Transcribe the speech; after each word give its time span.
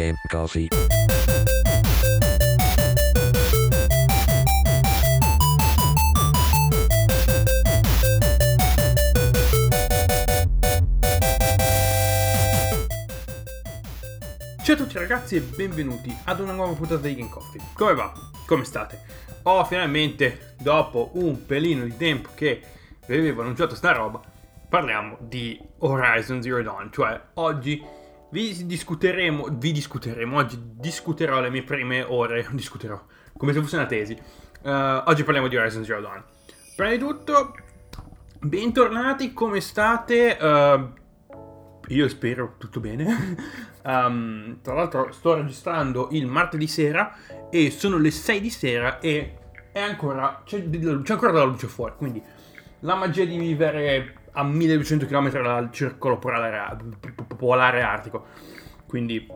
Game 0.00 0.16
Coffee. 0.28 0.68
Ciao 14.62 14.74
a 14.74 14.78
tutti 14.78 14.96
ragazzi 14.96 15.36
e 15.36 15.40
benvenuti 15.40 16.16
ad 16.24 16.40
una 16.40 16.52
nuova 16.52 16.72
puntata 16.72 17.02
di 17.06 17.14
Game 17.14 17.28
Coffee. 17.28 17.60
Come 17.74 17.92
va? 17.92 18.10
Come 18.46 18.64
state? 18.64 19.02
Ho 19.42 19.62
finalmente, 19.66 20.54
dopo 20.60 21.10
un 21.14 21.44
pelino 21.44 21.84
di 21.84 21.94
tempo 21.98 22.30
che 22.34 22.62
vi 23.06 23.18
avevo 23.18 23.42
annunciato 23.42 23.74
sta 23.74 23.92
roba, 23.92 24.18
parliamo 24.66 25.18
di 25.20 25.60
Horizon 25.80 26.42
Zero 26.42 26.62
Dawn. 26.62 26.90
Cioè, 26.90 27.20
oggi 27.34 27.98
vi 28.30 28.64
discuteremo, 28.66 29.48
vi 29.50 29.72
discuteremo, 29.72 30.36
oggi 30.36 30.58
discuterò 30.74 31.40
le 31.40 31.50
mie 31.50 31.62
prime 31.62 32.02
ore, 32.02 32.46
discuterò, 32.52 33.00
come 33.36 33.52
se 33.52 33.60
fosse 33.60 33.76
una 33.76 33.86
tesi. 33.86 34.18
Uh, 34.62 35.02
oggi 35.06 35.24
parliamo 35.24 35.48
di 35.48 35.56
Horizon 35.56 35.84
Zero 35.84 36.00
Dawn. 36.00 36.22
Prima 36.76 36.90
di 36.90 36.98
tutto, 36.98 37.54
bentornati, 38.38 39.32
come 39.32 39.60
state? 39.60 40.36
Uh, 40.40 40.92
io 41.88 42.08
spero 42.08 42.54
tutto 42.58 42.78
bene. 42.78 43.36
um, 43.82 44.58
tra 44.62 44.74
l'altro 44.74 45.10
sto 45.12 45.34
registrando 45.34 46.08
il 46.12 46.26
martedì 46.26 46.68
sera 46.68 47.48
e 47.50 47.70
sono 47.70 47.98
le 47.98 48.10
6 48.10 48.40
di 48.40 48.50
sera 48.50 49.00
e 49.00 49.38
ancora, 49.74 50.42
c'è, 50.44 50.68
c'è 50.68 51.12
ancora 51.12 51.32
della 51.32 51.44
luce 51.44 51.66
fuori, 51.66 51.94
quindi 51.96 52.22
la 52.80 52.94
magia 52.94 53.24
di 53.24 53.36
vivere 53.36 54.19
a 54.32 54.44
1200 54.44 55.06
km 55.06 55.42
dal 55.42 55.70
circolo 55.72 56.18
polare, 56.18 57.82
artico. 57.82 58.26
Quindi 58.86 59.26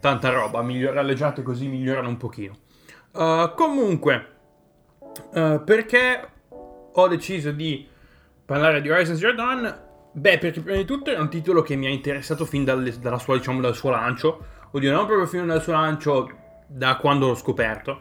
tanta 0.00 0.30
roba, 0.30 0.62
migliora 0.62 1.02
le 1.02 1.14
giate 1.14 1.42
così 1.42 1.68
migliorano 1.68 2.08
un 2.08 2.16
pochino. 2.16 2.56
Uh, 3.12 3.54
comunque, 3.54 4.26
uh, 5.32 5.62
perché 5.64 6.28
ho 6.92 7.08
deciso 7.08 7.50
di 7.52 7.86
parlare 8.44 8.80
di 8.80 8.90
Horizon 8.90 9.16
Zero 9.16 9.34
Dawn? 9.34 9.80
Beh, 10.12 10.38
perché 10.38 10.60
prima 10.60 10.76
di 10.76 10.84
tutto 10.84 11.10
è 11.10 11.18
un 11.18 11.30
titolo 11.30 11.62
che 11.62 11.74
mi 11.74 11.86
ha 11.86 11.90
interessato 11.90 12.44
fin 12.44 12.64
dalle, 12.64 12.92
sua, 13.18 13.36
diciamo, 13.36 13.60
dal 13.60 13.74
suo 13.74 13.90
lancio. 13.90 14.44
Oddio, 14.70 14.92
non 14.92 15.06
proprio 15.06 15.26
fin 15.26 15.46
dal 15.46 15.62
suo 15.62 15.72
lancio, 15.72 16.30
da 16.66 16.96
quando 16.96 17.28
l'ho 17.28 17.34
scoperto. 17.34 18.00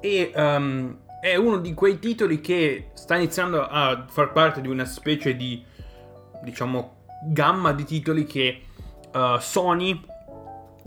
E 0.00 0.32
um, 0.34 0.98
è 1.20 1.34
uno 1.34 1.58
di 1.58 1.74
quei 1.74 1.98
titoli 1.98 2.40
che 2.40 2.90
sta 2.94 3.16
iniziando 3.16 3.66
a 3.66 4.04
far 4.08 4.32
parte 4.32 4.60
di 4.60 4.68
una 4.68 4.84
specie 4.84 5.34
di, 5.34 5.62
diciamo, 6.42 6.96
gamma 7.24 7.72
di 7.72 7.84
titoli 7.84 8.24
che 8.24 8.62
uh, 9.12 9.38
Sony 9.38 10.00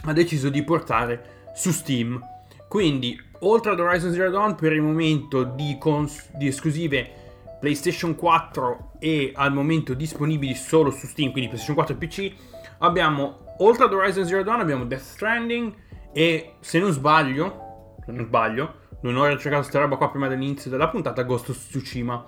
ha 0.05 0.13
deciso 0.13 0.49
di 0.49 0.63
portare 0.63 1.49
su 1.53 1.71
Steam. 1.71 2.19
Quindi, 2.67 3.19
oltre 3.39 3.71
ad 3.71 3.79
Horizon 3.79 4.13
Zero 4.13 4.29
Dawn, 4.29 4.55
per 4.55 4.71
il 4.71 4.81
momento 4.81 5.43
di, 5.43 5.77
cons- 5.77 6.31
di 6.35 6.47
esclusive 6.47 7.19
PlayStation 7.59 8.15
4 8.15 8.93
e 8.99 9.33
al 9.35 9.53
momento 9.53 9.93
disponibili 9.93 10.55
solo 10.55 10.91
su 10.91 11.05
Steam, 11.05 11.31
quindi 11.31 11.49
PlayStation 11.49 11.75
4 11.75 11.95
e 11.95 11.97
PC, 12.07 12.33
abbiamo, 12.79 13.55
oltre 13.57 13.83
ad 13.83 13.93
Horizon 13.93 14.25
Zero 14.25 14.43
Dawn, 14.43 14.61
abbiamo 14.61 14.85
Death 14.85 15.01
Stranding 15.01 15.73
e, 16.13 16.53
se 16.61 16.79
non 16.79 16.91
sbaglio, 16.91 17.97
se 18.05 18.11
non 18.11 18.25
sbaglio, 18.25 18.79
non 19.01 19.15
ho 19.17 19.25
ricercato 19.25 19.61
questa 19.61 19.79
roba 19.79 19.95
qua 19.95 20.09
prima 20.09 20.27
dell'inizio 20.27 20.69
della 20.69 20.89
puntata, 20.89 21.23
Ghost 21.23 21.49
of 21.49 21.57
Tsushima. 21.57 22.23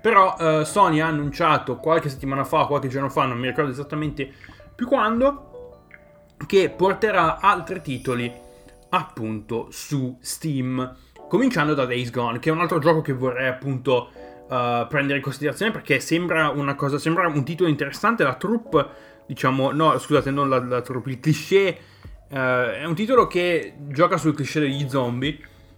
Però 0.00 0.36
eh, 0.38 0.64
Sony 0.64 1.00
ha 1.00 1.06
annunciato 1.06 1.76
qualche 1.76 2.08
settimana 2.08 2.44
fa, 2.44 2.66
qualche 2.66 2.88
giorno 2.88 3.08
fa, 3.08 3.24
non 3.24 3.38
mi 3.38 3.48
ricordo 3.48 3.70
esattamente 3.70 4.32
più 4.74 4.86
quando, 4.86 5.84
che 6.46 6.70
porterà 6.70 7.38
altri 7.40 7.80
titoli 7.80 8.32
appunto 8.90 9.68
su 9.70 10.16
Steam. 10.20 10.96
Cominciando 11.28 11.74
da 11.74 11.86
Days 11.86 12.10
Gone, 12.10 12.38
che 12.38 12.50
è 12.50 12.52
un 12.52 12.60
altro 12.60 12.78
gioco 12.78 13.00
che 13.00 13.12
vorrei 13.12 13.48
appunto 13.48 14.10
uh, 14.48 14.86
prendere 14.86 15.16
in 15.16 15.22
considerazione 15.22 15.72
perché 15.72 15.98
sembra 15.98 16.50
una 16.50 16.76
cosa, 16.76 16.98
sembra 16.98 17.26
un 17.26 17.44
titolo 17.44 17.68
interessante. 17.68 18.22
La 18.22 18.34
troupe, 18.34 18.86
diciamo, 19.26 19.72
no, 19.72 19.98
scusate, 19.98 20.30
non 20.30 20.48
la, 20.48 20.62
la 20.62 20.80
troupe, 20.82 21.10
il 21.10 21.18
cliché. 21.18 21.78
Uh, 22.28 22.34
è 22.34 22.84
un 22.84 22.94
titolo 22.94 23.26
che 23.26 23.74
gioca 23.88 24.16
sul 24.18 24.34
cliché 24.34 24.60
degli 24.60 24.88
zombie 24.88 25.36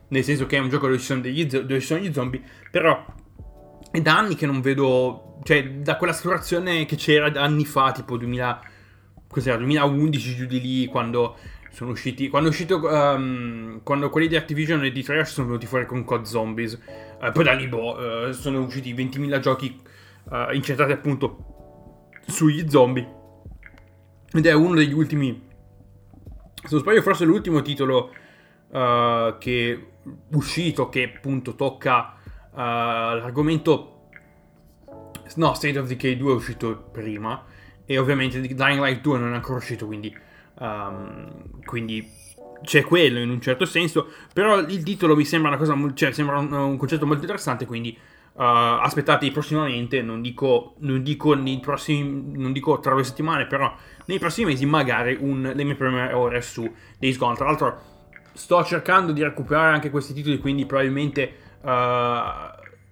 nel 0.08 0.24
senso 0.24 0.46
che 0.46 0.56
è 0.56 0.60
un 0.60 0.68
gioco 0.68 0.86
dove 0.86 0.98
ci 0.98 1.04
sono, 1.04 1.20
degli, 1.20 1.46
dove 1.46 1.80
ci 1.80 1.86
sono 1.86 2.00
gli 2.00 2.12
zombie, 2.12 2.42
però 2.70 3.04
è 3.90 4.00
da 4.00 4.18
anni 4.18 4.34
che 4.34 4.46
non 4.46 4.60
vedo, 4.60 5.38
cioè 5.44 5.68
da 5.70 5.96
quella 5.96 6.12
situazione 6.12 6.84
che 6.84 6.96
c'era 6.96 7.30
anni 7.40 7.64
fa, 7.64 7.92
tipo 7.92 8.16
2000, 8.16 8.60
cos'era, 9.28 9.56
2011 9.56 10.34
giù 10.34 10.46
di 10.46 10.60
lì, 10.60 10.86
quando 10.86 11.36
sono 11.70 11.90
usciti, 11.90 12.28
quando 12.28 12.48
è 12.48 12.52
uscito, 12.52 12.80
um, 12.84 13.82
quando 13.82 14.10
quelli 14.10 14.28
di 14.28 14.36
Activision 14.36 14.84
e 14.84 14.90
di 14.90 15.02
Trash 15.02 15.32
sono 15.32 15.48
venuti 15.48 15.66
fuori 15.66 15.86
con 15.86 16.04
COD 16.04 16.24
Zombies, 16.24 16.78
uh, 17.20 17.30
poi 17.32 17.44
da 17.44 17.52
lì 17.52 17.68
boh, 17.68 18.28
uh, 18.28 18.32
sono 18.32 18.60
usciti 18.60 18.94
20.000 18.94 19.38
giochi 19.38 19.80
uh, 20.30 20.52
incentrati 20.52 20.92
appunto 20.92 22.08
sugli 22.26 22.68
zombie, 22.68 23.16
ed 24.32 24.46
è 24.46 24.52
uno 24.52 24.74
degli 24.74 24.92
ultimi, 24.92 25.46
se 26.54 26.68
non 26.70 26.80
sbaglio 26.80 27.02
forse 27.02 27.24
l'ultimo 27.24 27.62
titolo 27.62 28.12
uh, 28.70 29.38
che 29.38 29.86
uscito 30.32 30.88
che 30.88 31.12
appunto 31.14 31.54
tocca 31.54 32.14
uh, 32.50 32.56
l'argomento 32.56 34.08
no 35.36 35.54
State 35.54 35.78
of 35.78 35.86
Decay 35.86 36.16
2 36.16 36.32
è 36.32 36.34
uscito 36.34 36.88
prima 36.90 37.44
e 37.84 37.98
ovviamente 37.98 38.40
Dying 38.40 38.80
Light 38.80 39.00
2 39.00 39.18
non 39.18 39.32
è 39.32 39.36
ancora 39.36 39.58
uscito 39.58 39.86
quindi 39.86 40.14
um, 40.58 41.60
quindi 41.64 42.16
c'è 42.62 42.82
quello 42.84 43.18
in 43.20 43.30
un 43.30 43.40
certo 43.40 43.64
senso 43.64 44.08
però 44.32 44.58
il 44.58 44.82
titolo 44.82 45.14
mi 45.14 45.24
sembra 45.24 45.50
una 45.50 45.58
cosa 45.58 45.76
cioè 45.94 46.12
sembra 46.12 46.38
un, 46.38 46.52
un 46.52 46.76
concetto 46.76 47.06
molto 47.06 47.22
interessante 47.22 47.66
quindi 47.66 47.96
uh, 48.38 48.42
aspettatevi 48.42 49.30
prossimamente 49.32 50.02
non 50.02 50.22
dico, 50.22 50.74
non 50.78 51.02
dico 51.02 51.34
nei 51.34 51.60
prossimi 51.60 52.36
non 52.36 52.52
dico 52.52 52.80
tra 52.80 52.94
due 52.94 53.04
settimane 53.04 53.46
però 53.46 53.72
nei 54.06 54.18
prossimi 54.18 54.52
mesi 54.52 54.66
magari 54.66 55.16
un, 55.20 55.52
le 55.54 55.64
mie 55.64 55.74
prime 55.74 56.12
ore 56.12 56.40
su 56.40 56.70
Days 56.98 57.18
Gone. 57.18 57.36
Tra 57.36 57.44
l'altro 57.44 57.97
sto 58.38 58.62
cercando 58.62 59.10
di 59.10 59.20
recuperare 59.20 59.74
anche 59.74 59.90
questi 59.90 60.14
titoli, 60.14 60.38
quindi 60.38 60.64
probabilmente 60.64 61.34
uh, 61.60 61.68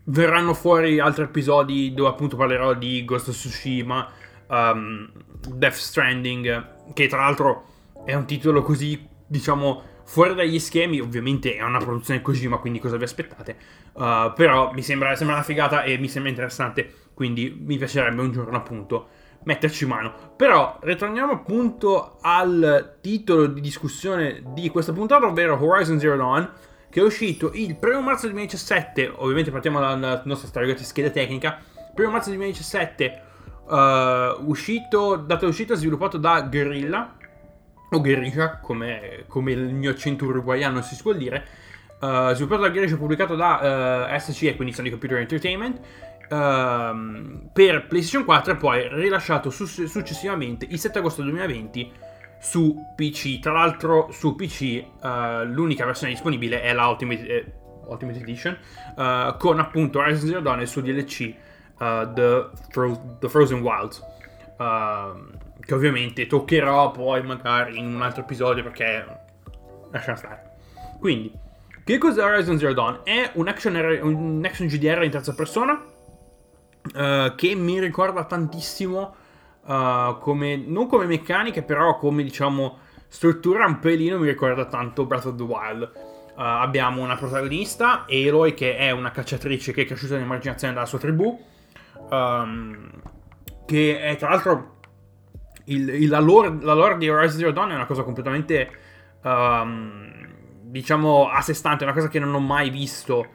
verranno 0.06 0.54
fuori 0.54 0.98
altri 0.98 1.22
episodi 1.22 1.94
dove 1.94 2.08
appunto 2.08 2.36
parlerò 2.36 2.74
di 2.74 3.04
Ghost 3.04 3.28
of 3.28 3.34
Tsushima, 3.36 4.10
um, 4.48 5.08
Death 5.48 5.74
Stranding, 5.74 6.92
che 6.92 7.06
tra 7.06 7.20
l'altro 7.20 7.64
è 8.04 8.12
un 8.14 8.26
titolo 8.26 8.62
così, 8.62 9.06
diciamo, 9.24 9.82
fuori 10.04 10.34
dagli 10.34 10.58
schemi, 10.58 10.98
ovviamente 10.98 11.54
è 11.54 11.62
una 11.62 11.78
produzione 11.78 12.22
Kojima, 12.22 12.58
quindi 12.58 12.80
cosa 12.80 12.96
vi 12.96 13.04
aspettate? 13.04 13.56
Uh, 13.92 14.32
però 14.34 14.72
mi 14.72 14.82
sembra, 14.82 15.14
sembra 15.14 15.36
una 15.36 15.44
figata 15.44 15.84
e 15.84 15.96
mi 15.96 16.08
sembra 16.08 16.30
interessante, 16.30 16.92
quindi 17.14 17.56
mi 17.64 17.78
piacerebbe 17.78 18.20
un 18.20 18.32
giorno 18.32 18.56
appunto 18.56 19.08
metterci 19.46 19.86
mano. 19.86 20.12
Però 20.36 20.78
ritorniamo 20.82 21.32
appunto 21.32 22.18
al 22.20 22.98
titolo 23.00 23.46
di 23.46 23.60
discussione 23.60 24.42
di 24.52 24.68
questa 24.68 24.92
puntata, 24.92 25.26
ovvero 25.26 25.58
Horizon 25.60 25.98
Zero 25.98 26.16
Dawn, 26.16 26.50
che 26.90 27.00
è 27.00 27.02
uscito 27.02 27.50
il 27.54 27.76
1 27.80 28.00
marzo 28.00 28.26
2017, 28.26 29.12
ovviamente 29.16 29.50
partiamo 29.50 29.80
dalla 29.80 30.22
nostra 30.24 30.48
storica 30.48 30.76
scheda 30.82 31.10
tecnica, 31.10 31.58
1 31.96 32.10
marzo 32.10 32.28
2017, 32.30 33.22
uh, 33.66 34.48
uscito, 34.48 35.16
data 35.16 35.46
d'uscita 35.46 35.74
sviluppato 35.74 36.18
da 36.18 36.42
Guerrilla, 36.42 37.16
o 37.88 38.00
Guerrilla, 38.00 38.58
come, 38.58 39.24
come 39.28 39.52
il 39.52 39.72
mio 39.72 39.90
accento 39.90 40.24
uruguaiano 40.24 40.82
si 40.82 40.96
suol 40.96 41.16
dire, 41.16 41.46
uh, 42.00 42.32
sviluppato 42.32 42.62
da 42.62 42.70
Guerrilla, 42.70 42.96
pubblicato 42.96 43.36
da 43.36 44.08
uh, 44.12 44.18
SCE, 44.18 44.56
quindi 44.56 44.74
Sony 44.74 44.90
Computer 44.90 45.18
Entertainment, 45.18 45.80
uh, 46.28 47.50
per 47.52 47.86
PlayStation 47.86 48.24
4 48.24 48.52
e 48.52 48.56
poi 48.56 48.88
rilasciato 48.90 49.50
su- 49.50 49.66
successivamente 49.66 50.66
il 50.68 50.78
7 50.78 50.98
agosto 50.98 51.22
2020 51.22 51.92
su 52.38 52.76
PC. 52.94 53.40
Tra 53.40 53.52
l'altro 53.52 54.08
su 54.10 54.34
PC 54.34 54.84
uh, 55.00 55.06
eh, 55.06 55.44
l'unica 55.44 55.84
versione 55.84 56.12
disponibile 56.12 56.62
è 56.62 56.72
la 56.72 56.86
Ultimate, 56.86 57.26
eh, 57.26 57.52
Ultimate 57.86 58.18
Edition 58.18 58.58
uh, 58.96 59.36
con 59.36 59.58
appunto 59.58 59.98
Horizon 59.98 60.28
Zero 60.28 60.40
Dawn 60.40 60.58
e 60.58 60.62
il 60.62 60.68
suo 60.68 60.80
DLC 60.80 61.34
The, 61.78 62.48
Fro- 62.70 63.16
The, 63.20 63.28
Frozen 63.28 63.60
Wilds. 63.60 64.02
Ehm, 64.58 65.30
che 65.60 65.74
ovviamente 65.74 66.26
toccherò 66.26 66.90
poi 66.90 67.22
magari 67.22 67.78
in 67.78 67.94
un 67.94 68.00
altro 68.00 68.22
episodio 68.22 68.62
perché 68.62 69.04
lasciamo 69.90 70.16
stare. 70.16 70.42
Quindi, 70.98 71.30
che 71.84 71.98
cos'è 71.98 72.22
Horizon 72.22 72.58
Zero 72.58 72.72
Dawn? 72.72 73.00
È 73.02 73.32
un 73.34 73.48
action, 73.48 73.74
un 73.74 74.42
action 74.42 74.68
GDR 74.68 75.02
in 75.02 75.10
terza 75.10 75.34
persona 75.34 75.78
uh, 76.94 77.34
che 77.34 77.54
mi 77.54 77.80
ricorda 77.80 78.24
tantissimo 78.24 79.14
uh, 79.64 80.18
come, 80.18 80.56
non 80.56 80.86
come 80.86 81.06
meccaniche, 81.06 81.62
però 81.62 81.96
come 81.98 82.22
diciamo 82.22 82.78
struttura 83.08 83.66
un 83.66 83.78
pelino 83.78 84.18
mi 84.18 84.28
ricorda 84.28 84.66
tanto 84.66 85.04
Breath 85.06 85.26
of 85.26 85.36
the 85.36 85.42
Wild. 85.42 85.82
Uh, 86.36 86.40
abbiamo 86.40 87.02
una 87.02 87.16
protagonista, 87.16 88.04
Eloy, 88.06 88.54
che 88.54 88.76
è 88.76 88.90
una 88.90 89.10
cacciatrice 89.10 89.72
che 89.72 89.82
è 89.82 89.86
cresciuta 89.86 90.14
nell'emarginazione 90.14 90.74
della 90.74 90.84
sua 90.84 90.98
tribù, 90.98 91.38
um, 92.10 92.90
che 93.64 94.00
è 94.00 94.16
tra 94.16 94.28
l'altro 94.28 94.74
il, 95.66 95.88
il, 95.88 96.08
la, 96.08 96.20
lore, 96.20 96.54
la, 96.60 96.74
lore, 96.74 96.98
di 96.98 97.08
Horizon 97.08 97.38
Zero 97.38 97.52
Dawn 97.52 97.70
è 97.70 97.74
una 97.74 97.86
cosa 97.86 98.02
completamente, 98.02 98.70
um, 99.22 100.12
diciamo, 100.62 101.28
a 101.28 101.40
sé 101.40 101.54
stante, 101.54 101.84
una 101.84 101.94
cosa 101.94 102.08
che 102.08 102.18
non 102.18 102.34
ho 102.34 102.40
mai 102.40 102.68
visto 102.70 103.26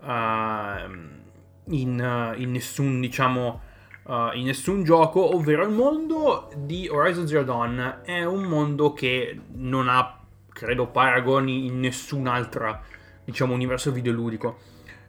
uh, 0.00 1.24
in, 1.68 2.34
in, 2.36 2.50
nessun, 2.50 3.00
diciamo, 3.00 3.60
uh, 4.04 4.30
in 4.34 4.44
nessun 4.44 4.84
gioco, 4.84 5.34
ovvero 5.34 5.64
il 5.64 5.70
mondo 5.70 6.50
di 6.56 6.88
Horizon 6.88 7.26
Zero 7.26 7.44
Dawn 7.44 8.00
è 8.04 8.24
un 8.24 8.42
mondo 8.44 8.92
che 8.92 9.38
non 9.54 9.88
ha, 9.88 10.18
credo, 10.52 10.86
paragoni 10.88 11.66
in 11.66 11.80
nessun'altra, 11.80 12.80
diciamo, 13.24 13.54
universo 13.54 13.92
videoludico. 13.92 14.58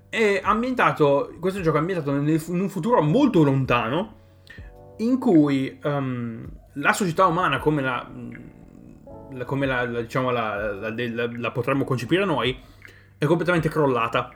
È 0.09 0.39
ambientato, 0.43 1.33
questo 1.39 1.61
gioco 1.61 1.77
è 1.77 1.79
ambientato 1.79 2.11
nel, 2.11 2.41
in 2.47 2.59
un 2.59 2.69
futuro 2.69 3.01
molto 3.01 3.43
lontano, 3.43 4.15
in 4.97 5.19
cui 5.19 5.77
um, 5.83 6.47
la 6.73 6.93
società 6.93 7.25
umana 7.25 7.59
come 7.59 7.81
la, 7.81 8.09
come 9.45 9.65
la, 9.65 9.85
la 9.85 10.01
diciamo 10.01 10.31
la, 10.31 10.89
la, 10.89 11.51
potremmo 11.51 11.83
concepire 11.83 12.25
noi 12.25 12.57
è 13.17 13.25
completamente 13.25 13.69
crollata 13.69 14.31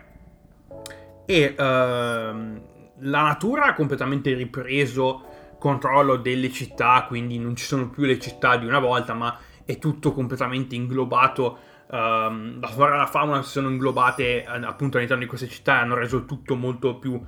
e 1.26 1.56
uh, 1.58 1.62
la 1.64 3.22
natura 3.22 3.66
ha 3.66 3.74
completamente 3.74 4.34
ripreso 4.34 5.26
controllo 5.60 6.18
delle 6.18 6.52
città 6.52 7.06
quindi 7.08 7.38
non 7.38 7.56
ci 7.56 7.66
sono 7.66 7.90
più 7.90 8.04
le 8.04 8.20
città 8.20 8.58
di 8.58 8.66
una 8.66 8.80
volta 8.80 9.14
ma 9.14 9.38
è 9.64 9.78
tutto 9.78 10.12
completamente 10.12 10.76
inglobato 10.76 11.58
uh, 11.88 11.94
la 11.96 12.70
flora 12.70 12.96
e 12.96 12.98
la 12.98 13.06
fauna 13.06 13.42
si 13.44 13.52
sono 13.52 13.70
inglobate 13.70 14.46
appunto 14.46 14.98
all'interno 14.98 15.24
di 15.24 15.30
queste 15.30 15.48
città 15.48 15.78
e 15.78 15.82
hanno 15.82 15.96
reso 15.96 16.26
tutto 16.26 16.56
molto 16.56 16.96
più 16.96 17.22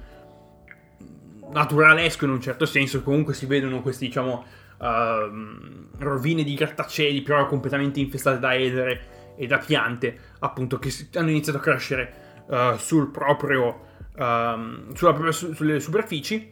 naturalesco 1.53 2.25
in 2.25 2.31
un 2.31 2.41
certo 2.41 2.65
senso. 2.65 3.01
Comunque 3.03 3.33
si 3.33 3.45
vedono 3.45 3.81
questi 3.81 4.07
diciamo 4.07 4.45
uh, 4.79 5.95
rovine 5.99 6.43
di 6.43 6.55
grattacieli, 6.55 7.21
però 7.21 7.45
completamente 7.45 7.99
infestate 7.99 8.39
da 8.39 8.53
edere 8.55 9.35
e 9.37 9.47
da 9.47 9.57
piante, 9.57 10.17
appunto, 10.39 10.77
che 10.77 10.91
hanno 11.15 11.29
iniziato 11.29 11.59
a 11.59 11.61
crescere 11.61 12.22
uh, 12.47 12.77
sul 12.77 13.09
proprio, 13.09 13.81
um, 14.17 14.93
sulla 14.93 15.31
su, 15.31 15.53
sulle 15.53 15.79
superfici. 15.79 16.51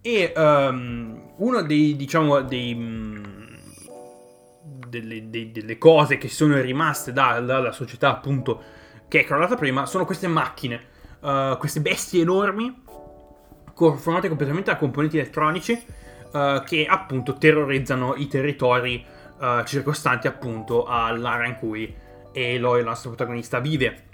E 0.00 0.32
um, 0.36 1.32
uno 1.36 1.62
dei, 1.62 1.96
diciamo, 1.96 2.40
dei, 2.42 2.74
mm, 2.74 3.24
delle, 4.88 5.28
dei, 5.28 5.50
delle, 5.50 5.78
cose 5.78 6.18
che 6.18 6.28
sono 6.28 6.60
rimaste 6.60 7.12
da, 7.12 7.40
dalla 7.40 7.72
società, 7.72 8.10
appunto, 8.10 8.62
che 9.08 9.20
è 9.20 9.24
crollata 9.24 9.56
prima, 9.56 9.86
sono 9.86 10.04
queste 10.04 10.28
macchine, 10.28 10.80
uh, 11.20 11.56
queste 11.58 11.80
bestie 11.80 12.22
enormi, 12.22 12.84
formate 13.74 14.28
completamente 14.28 14.70
da 14.70 14.76
componenti 14.76 15.18
elettronici, 15.18 15.84
uh, 16.32 16.62
che 16.64 16.86
appunto 16.88 17.34
terrorizzano 17.34 18.14
i 18.16 18.26
territori 18.26 19.04
uh, 19.38 19.64
circostanti 19.64 20.26
appunto 20.26 20.84
all'area 20.84 21.46
in 21.46 21.54
cui 21.56 21.94
Eloy, 22.32 22.80
il 22.80 22.84
nostro 22.84 23.10
protagonista, 23.10 23.58
vive. 23.58 24.07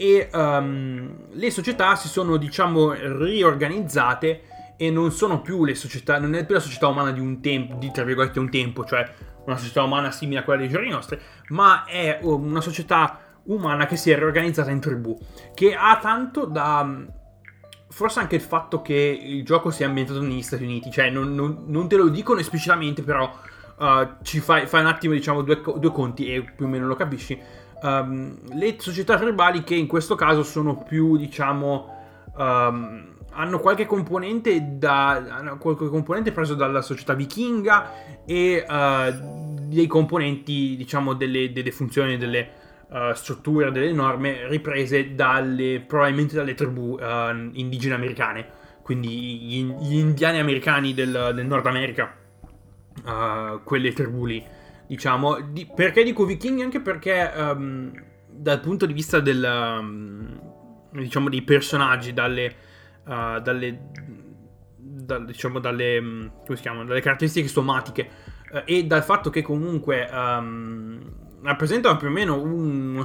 E 0.00 0.30
um, 0.32 1.14
le 1.32 1.50
società 1.50 1.94
si 1.94 2.08
sono, 2.08 2.38
diciamo, 2.38 2.92
riorganizzate 2.92 4.42
e 4.78 4.90
non 4.90 5.12
sono 5.12 5.42
più 5.42 5.66
le 5.66 5.74
società, 5.74 6.18
non 6.18 6.34
è 6.34 6.46
più 6.46 6.54
la 6.54 6.60
società 6.60 6.88
umana 6.88 7.10
di 7.10 7.20
un 7.20 7.42
tempo, 7.42 7.74
di 7.74 7.90
tra 7.90 8.02
virgolette 8.02 8.38
un 8.38 8.48
tempo, 8.48 8.82
cioè 8.86 9.06
una 9.44 9.58
società 9.58 9.82
umana 9.82 10.10
simile 10.10 10.40
a 10.40 10.42
quella 10.42 10.60
dei 10.60 10.70
giorni 10.70 10.88
nostri, 10.88 11.18
ma 11.48 11.84
è 11.84 12.18
una 12.22 12.62
società 12.62 13.18
umana 13.44 13.84
che 13.84 13.96
si 13.96 14.10
è 14.10 14.16
riorganizzata 14.16 14.70
in 14.70 14.80
tribù, 14.80 15.18
che 15.52 15.74
ha 15.74 15.98
tanto 15.98 16.46
da 16.46 17.04
forse 17.90 18.20
anche 18.20 18.36
il 18.36 18.40
fatto 18.40 18.80
che 18.80 18.94
il 18.94 19.44
gioco 19.44 19.70
sia 19.70 19.84
ambientato 19.84 20.22
negli 20.22 20.40
Stati 20.40 20.62
Uniti, 20.62 20.90
cioè 20.90 21.10
non, 21.10 21.34
non, 21.34 21.64
non 21.66 21.88
te 21.88 21.96
lo 21.96 22.08
dicono 22.08 22.40
esplicitamente, 22.40 23.02
però 23.02 23.30
uh, 23.76 24.08
ci 24.22 24.40
fai, 24.40 24.66
fai, 24.66 24.80
un 24.80 24.86
attimo, 24.86 25.12
diciamo, 25.12 25.42
due, 25.42 25.60
due, 25.60 25.92
conti 25.92 26.32
e 26.32 26.42
più 26.42 26.66
o 26.66 26.68
meno 26.68 26.86
lo 26.86 26.96
capisci. 26.96 27.38
Um, 27.82 28.36
le 28.54 28.76
società 28.78 29.16
tribali 29.16 29.62
che 29.62 29.74
in 29.74 29.86
questo 29.86 30.14
caso 30.14 30.42
sono 30.42 30.82
più, 30.82 31.16
diciamo, 31.16 31.96
um, 32.36 33.16
hanno 33.32 33.58
qualche 33.58 33.86
componente, 33.86 34.76
da, 34.76 35.56
qualche 35.58 35.88
componente 35.88 36.32
preso 36.32 36.54
dalla 36.54 36.82
società 36.82 37.14
vichinga 37.14 38.24
e 38.26 38.64
uh, 38.68 39.66
dei 39.68 39.86
componenti, 39.86 40.76
diciamo, 40.76 41.14
delle, 41.14 41.52
delle 41.52 41.70
funzioni, 41.70 42.18
delle 42.18 42.50
uh, 42.90 43.12
strutture 43.14 43.70
delle 43.70 43.92
norme 43.92 44.48
riprese 44.48 45.14
dalle, 45.14 45.82
probabilmente 45.86 46.34
dalle 46.34 46.54
tribù 46.54 46.98
uh, 47.00 47.50
indigene 47.52 47.94
americane, 47.94 48.46
quindi 48.82 49.08
gli, 49.08 49.64
gli 49.64 49.96
indiani 49.96 50.38
americani 50.38 50.92
del, 50.92 51.32
del 51.34 51.46
Nord 51.46 51.66
America, 51.66 52.12
uh, 53.04 53.62
quelle 53.62 53.92
tribù 53.92 54.26
lì, 54.26 54.44
diciamo. 54.90 55.40
Di, 55.40 55.66
perché 55.72 56.02
dico 56.02 56.24
vichinghi? 56.24 56.62
Anche 56.62 56.80
perché 56.80 57.32
um, 57.34 57.92
dal 58.26 58.60
punto 58.60 58.86
di 58.86 58.92
vista 58.92 59.20
del, 59.20 59.42
um, 59.42 60.40
diciamo, 60.90 61.28
dei 61.28 61.42
personaggi, 61.42 62.12
dalle, 62.12 62.54
dalle, 63.04 63.88
dalle, 64.76 65.24
diciamo, 65.26 65.60
dalle, 65.60 66.00
come 66.44 66.56
si 66.56 66.62
chiamano, 66.62 66.84
dalle 66.84 67.00
caratteristiche 67.00 67.48
somatiche 67.48 68.10
e 68.64 68.84
dal 68.84 69.04
fatto 69.04 69.30
che 69.30 69.42
comunque... 69.42 70.08
Um, 70.12 71.28
rappresentano 71.42 71.96
più 71.96 72.08
o 72.08 72.10
meno 72.10 72.40
uno, 72.40 73.04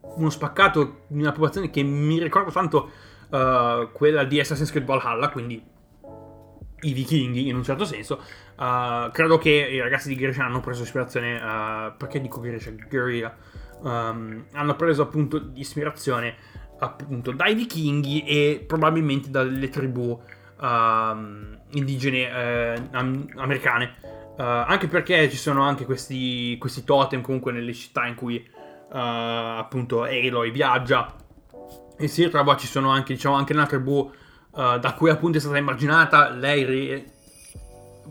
uno 0.00 0.30
spaccato 0.30 1.04
di 1.08 1.20
una 1.20 1.32
popolazione 1.32 1.70
che 1.70 1.82
mi 1.82 2.22
ricorda 2.22 2.50
tanto 2.50 2.90
uh, 3.30 3.90
quella 3.92 4.24
di 4.24 4.40
Assassin's 4.40 4.70
Creed 4.70 4.86
Valhalla, 4.86 5.28
quindi 5.30 5.62
i 6.80 6.92
vichinghi 6.92 7.48
in 7.48 7.56
un 7.56 7.64
certo 7.64 7.84
senso. 7.84 8.22
Uh, 8.56 9.10
credo 9.10 9.36
che 9.38 9.50
i 9.50 9.80
ragazzi 9.80 10.08
di 10.08 10.14
Grisha 10.14 10.44
hanno 10.44 10.60
preso 10.60 10.82
ispirazione. 10.82 11.36
Uh, 11.36 11.96
perché 11.96 12.20
dico 12.20 12.40
Grisha? 12.40 12.70
Guerrilla. 12.88 13.36
Um, 13.80 14.46
hanno 14.52 14.76
preso 14.76 15.02
appunto 15.02 15.50
ispirazione 15.54 16.36
appunto 16.78 17.32
dai 17.32 17.54
vichinghi 17.54 18.24
e 18.24 18.64
probabilmente 18.66 19.30
dalle 19.30 19.68
tribù 19.68 20.10
uh, 20.10 21.16
indigene 21.70 22.76
uh, 22.76 22.88
am- 22.92 23.26
americane 23.36 24.12
Uh, 24.36 24.42
anche 24.42 24.88
perché 24.88 25.30
ci 25.30 25.36
sono 25.36 25.62
anche 25.62 25.84
questi, 25.84 26.58
questi, 26.58 26.82
totem 26.82 27.20
comunque 27.20 27.52
nelle 27.52 27.72
città 27.72 28.04
in 28.04 28.16
cui 28.16 28.44
appunto 28.90 30.02
Aloy 30.02 30.50
viaggia 30.50 31.14
e 31.96 32.08
si 32.08 32.24
ritrova, 32.24 32.56
ci 32.56 32.66
sono 32.66 32.90
anche, 32.90 33.14
diciamo, 33.14 33.36
anche 33.36 33.52
una 33.52 33.66
tribù 33.66 34.10
da 34.50 34.94
cui 34.96 35.10
appunto 35.10 35.38
è 35.38 35.40
stata 35.40 35.56
immaginata, 35.56 36.30
lei 36.30 37.04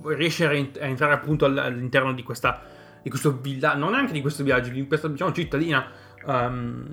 riesce 0.06 0.45
a, 0.45 0.51
entrare 0.51 1.13
appunto 1.13 1.45
all'interno 1.45 2.13
di, 2.13 2.24
questa, 2.24 2.62
di 3.01 3.10
questo 3.10 3.38
villaggio, 3.40 3.78
non 3.78 3.92
neanche 3.92 4.13
di 4.13 4.22
questo 4.22 4.44
villaggio, 4.44 4.69
di 4.72 4.88
questa 4.88 5.07
diciamo 5.07 5.31
cittadina 5.31 5.90
um, 6.26 6.85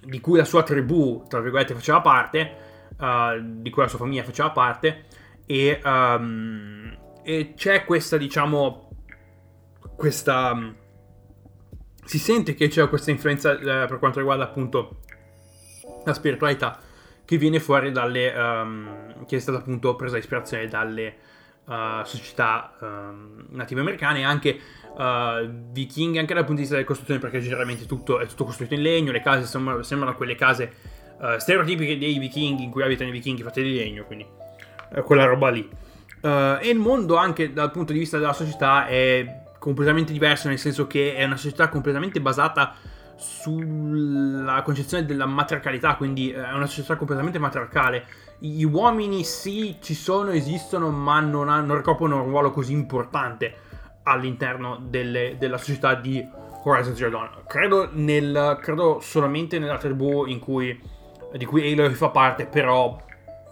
di 0.00 0.20
cui 0.20 0.38
la 0.38 0.44
sua 0.44 0.62
tribù, 0.62 1.24
tra 1.28 1.40
virgolette, 1.40 1.74
faceva 1.74 2.00
parte, 2.00 2.62
di 3.40 3.70
cui 3.70 3.82
la 3.82 3.88
sua 3.88 3.98
famiglia 3.98 4.22
faceva 4.24 4.50
parte 4.50 5.04
e... 5.46 5.80
Um, 5.84 7.02
e 7.26 7.54
c'è 7.56 7.84
questa, 7.84 8.18
diciamo, 8.18 8.90
questa... 9.96 10.54
Mm, 10.54 10.70
si 12.04 12.18
sente 12.18 12.52
che 12.52 12.68
c'è 12.68 12.86
questa 12.86 13.10
influenza 13.10 13.52
eh, 13.52 13.86
per 13.86 13.98
quanto 13.98 14.18
riguarda 14.18 14.44
appunto 14.44 15.00
la 16.04 16.12
spiritualità 16.12 16.78
che 17.24 17.38
viene 17.38 17.60
fuori 17.60 17.90
dalle... 17.90 18.34
Um, 18.36 19.24
che 19.24 19.36
è 19.36 19.40
stata 19.40 19.56
appunto 19.56 19.96
presa 19.96 20.18
ispirazione 20.18 20.68
dalle 20.68 21.16
uh, 21.66 22.04
società 22.04 22.74
um, 22.80 23.46
native 23.50 23.80
americane 23.80 24.24
anche 24.24 24.58
uh, 24.96 25.48
vichinghe, 25.72 26.18
anche 26.18 26.34
dal 26.34 26.44
punto 26.44 26.56
di 26.56 26.60
vista 26.60 26.74
delle 26.74 26.86
costruzioni, 26.86 27.20
perché 27.20 27.40
generalmente 27.40 27.86
tutto, 27.86 28.20
è 28.20 28.26
tutto 28.26 28.44
costruito 28.44 28.74
in 28.74 28.82
legno, 28.82 29.12
le 29.12 29.22
case 29.22 29.46
sembrano, 29.46 29.82
sembrano 29.82 30.16
quelle 30.16 30.34
case 30.34 30.72
uh, 31.18 31.38
stereotipiche 31.38 31.98
dei 31.98 32.18
vichinghi 32.18 32.64
in 32.64 32.70
cui 32.70 32.82
abitano 32.82 33.10
i 33.10 33.12
vichinghi 33.12 33.42
fatte 33.42 33.62
di 33.62 33.74
legno, 33.74 34.04
quindi 34.04 34.26
quella 35.04 35.24
roba 35.24 35.50
lì. 35.50 35.68
E 36.24 36.70
il 36.70 36.78
mondo 36.78 37.16
anche 37.16 37.52
dal 37.52 37.70
punto 37.70 37.92
di 37.92 37.98
vista 37.98 38.16
della 38.16 38.32
società 38.32 38.86
è 38.86 39.42
completamente 39.58 40.12
diverso, 40.12 40.48
nel 40.48 40.58
senso 40.58 40.86
che 40.86 41.14
è 41.14 41.24
una 41.24 41.36
società 41.36 41.68
completamente 41.68 42.20
basata 42.20 42.74
sulla 43.16 44.62
concezione 44.62 45.04
della 45.04 45.26
matriarcalità, 45.26 45.96
quindi 45.96 46.30
è 46.30 46.52
una 46.52 46.66
società 46.66 46.96
completamente 46.96 47.38
matriarcale. 47.38 48.06
Gli 48.38 48.64
uomini 48.64 49.24
sì, 49.24 49.76
ci 49.80 49.94
sono, 49.94 50.30
esistono, 50.30 50.90
ma 50.90 51.20
non, 51.20 51.48
hanno, 51.48 51.66
non 51.66 51.76
ricoprono 51.76 52.22
un 52.22 52.28
ruolo 52.28 52.50
così 52.50 52.72
importante 52.72 53.54
all'interno 54.04 54.78
delle, 54.80 55.36
della 55.38 55.58
società 55.58 55.94
di 55.94 56.26
Horizon 56.64 56.94
Zero 56.94 57.10
Dawn. 57.10 57.30
Credo, 57.46 57.88
nel, 57.92 58.58
credo 58.60 59.00
solamente 59.00 59.58
nella 59.58 59.78
tribù 59.78 60.24
cui, 60.40 60.78
di 61.36 61.44
cui 61.44 61.72
Aloy 61.72 61.92
fa 61.92 62.08
parte, 62.08 62.46
però 62.46 62.98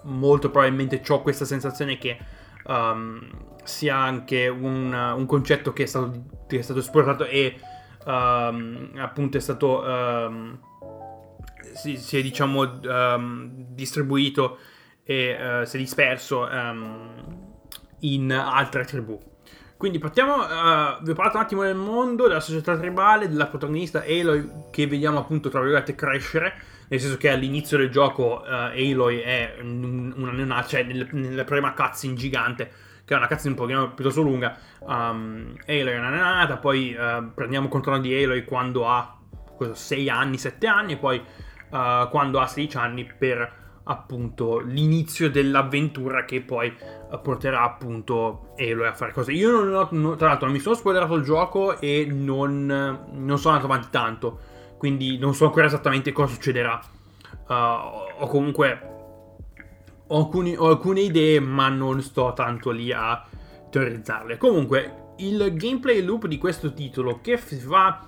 molto 0.02 0.50
probabilmente 0.50 1.00
ho 1.08 1.22
questa 1.22 1.44
sensazione 1.44 1.98
che 1.98 2.18
um, 2.64 3.20
sia 3.64 3.96
anche 3.96 4.48
un, 4.48 4.92
un, 4.92 5.26
concetto 5.26 5.72
che 5.72 5.84
è 5.84 5.86
stato, 5.86 6.12
che 6.46 6.58
è 6.58 6.62
stato 6.62 6.80
esportato 6.80 7.24
e 7.24 7.56
um, 8.04 8.90
appunto 8.96 9.36
è 9.36 9.40
stato 9.40 9.80
um, 9.80 10.58
si, 11.74 11.96
si, 11.96 12.18
è 12.18 12.22
diciamo 12.22 12.80
distribuito 13.70 14.58
e 15.04 15.60
uh, 15.60 15.64
si 15.64 15.76
è 15.76 15.78
disperso 15.78 16.48
in 18.00 18.32
altre 18.32 18.84
tribù. 18.84 19.30
Quindi 19.82 19.98
partiamo, 19.98 20.36
uh, 20.36 21.02
vi 21.02 21.10
ho 21.10 21.14
parlato 21.14 21.38
un 21.38 21.42
attimo 21.42 21.62
del 21.64 21.74
mondo, 21.74 22.28
della 22.28 22.38
società 22.38 22.76
tribale, 22.76 23.28
della 23.28 23.48
protagonista 23.48 24.04
Aloy 24.06 24.68
che 24.70 24.86
vediamo 24.86 25.18
appunto 25.18 25.48
tra 25.48 25.58
virgolette 25.58 25.96
crescere, 25.96 26.54
nel 26.86 27.00
senso 27.00 27.16
che 27.16 27.28
all'inizio 27.28 27.78
del 27.78 27.90
gioco 27.90 28.44
uh, 28.46 28.48
Aloy 28.48 29.18
è 29.18 29.56
una 29.60 30.30
neonata, 30.30 30.68
cioè 30.68 30.84
nel, 30.84 31.08
nella 31.10 31.42
prima 31.42 31.72
cutscene 31.72 32.14
gigante, 32.14 32.70
che 33.04 33.12
è 33.12 33.16
una 33.16 33.26
cutscene 33.26 33.48
un 33.48 33.56
pochino 33.56 33.92
piuttosto 33.92 34.22
lunga, 34.22 34.56
um, 34.82 35.52
Aloy 35.66 35.92
è 35.94 35.98
una 35.98 36.10
neonata, 36.10 36.58
poi 36.58 36.94
uh, 36.96 37.32
prendiamo 37.34 37.66
controllo 37.66 37.98
di 37.98 38.22
Aloy 38.22 38.44
quando 38.44 38.88
ha 38.88 39.18
6 39.72 40.08
anni, 40.08 40.38
7 40.38 40.64
anni, 40.68 40.92
e 40.92 40.96
poi 40.96 41.20
uh, 41.72 42.08
quando 42.08 42.38
ha 42.38 42.46
16 42.46 42.76
anni 42.76 43.04
per 43.04 43.60
appunto 43.84 44.60
l'inizio 44.60 45.28
dell'avventura 45.28 46.24
che 46.24 46.40
poi 46.40 46.72
uh, 47.10 47.20
porterà 47.20 47.62
appunto 47.62 48.52
Aloy 48.56 48.86
a 48.86 48.94
fare 48.94 49.12
cose. 49.12 49.32
Io 49.32 49.50
non 49.50 49.74
ho, 49.74 49.88
no, 49.90 50.16
tra 50.16 50.28
l'altro 50.28 50.46
non 50.46 50.54
mi 50.54 50.62
sono 50.62 50.76
spoilerato 50.76 51.14
il 51.14 51.24
gioco 51.24 51.80
e 51.80 52.06
non, 52.08 52.66
non, 53.10 53.38
sono 53.38 53.54
andato 53.54 53.72
avanti 53.72 53.88
tanto, 53.90 54.38
quindi 54.78 55.18
non 55.18 55.34
so 55.34 55.46
ancora 55.46 55.66
esattamente 55.66 56.12
cosa 56.12 56.32
succederà. 56.32 56.80
Uh, 57.48 57.52
ho 57.52 58.26
comunque 58.28 58.90
ho, 60.06 60.16
alcuni, 60.18 60.54
ho 60.56 60.68
alcune 60.68 61.00
idee 61.00 61.40
ma 61.40 61.68
non 61.68 62.02
sto 62.02 62.32
tanto 62.34 62.70
lì 62.70 62.92
a 62.92 63.24
teorizzarle. 63.70 64.36
Comunque 64.36 65.14
il 65.16 65.54
gameplay 65.56 66.02
loop 66.02 66.26
di 66.26 66.38
questo 66.38 66.72
titolo 66.72 67.20
che 67.20 67.36
fa 67.38 68.06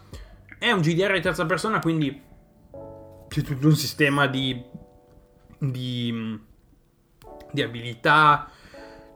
è 0.59 0.71
un 0.71 0.81
GDR 0.81 1.13
di 1.13 1.21
terza 1.21 1.45
persona 1.45 1.79
quindi 1.79 2.24
c'è 3.35 3.43
tutto 3.43 3.67
un 3.67 3.75
sistema 3.75 4.29
di, 4.29 4.63
di, 5.59 6.41
di 7.51 7.63
abilità, 7.63 8.49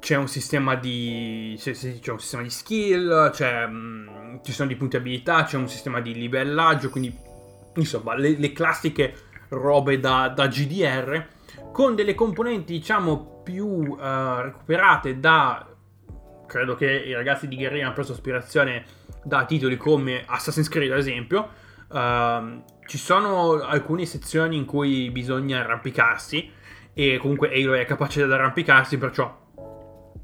c'è 0.01 0.17
un 0.17 0.27
sistema 0.27 0.75
di, 0.75 1.55
c'è 1.57 1.71
un 2.11 2.19
sistema 2.19 2.43
di 2.43 2.51
skill, 2.51 3.33
mm, 3.69 4.39
ci 4.43 4.51
sono 4.51 4.67
dei 4.67 4.77
punti 4.77 4.97
abilità, 4.97 5.45
c'è 5.45 5.57
un 5.57 5.69
sistema 5.69 6.01
di 6.01 6.15
livellaggio, 6.15 6.91
quindi 6.91 7.17
insomma 7.77 8.17
le, 8.17 8.37
le 8.37 8.51
classiche 8.51 9.15
robe 9.51 10.01
da, 10.01 10.33
da, 10.35 10.49
GDR 10.49 11.29
con 11.71 11.95
delle 11.95 12.17
componenti 12.17 12.73
diciamo 12.73 13.43
più 13.45 13.67
uh, 13.67 14.41
recuperate 14.41 15.21
da 15.21 15.65
credo 16.45 16.75
che 16.75 16.91
i 16.91 17.13
ragazzi 17.13 17.47
di 17.47 17.55
Guerrilla 17.55 17.85
hanno 17.85 17.95
preso 17.95 18.15
ispirazione 18.15 18.85
da 19.23 19.45
titoli 19.45 19.77
come 19.77 20.25
Assassin's 20.27 20.69
Creed 20.69 20.91
ad 20.91 20.99
esempio 20.99 21.49
uh, 21.89 22.63
ci 22.88 22.97
sono 22.97 23.61
alcune 23.61 24.07
sezioni 24.07 24.57
in 24.57 24.64
cui 24.64 25.11
bisogna 25.11 25.61
arrampicarsi 25.61 26.50
e 26.95 27.18
comunque 27.18 27.52
Halo 27.52 27.75
è 27.75 27.85
capace 27.85 28.25
di 28.26 28.33
arrampicarsi, 28.33 28.97
perciò 28.97 29.47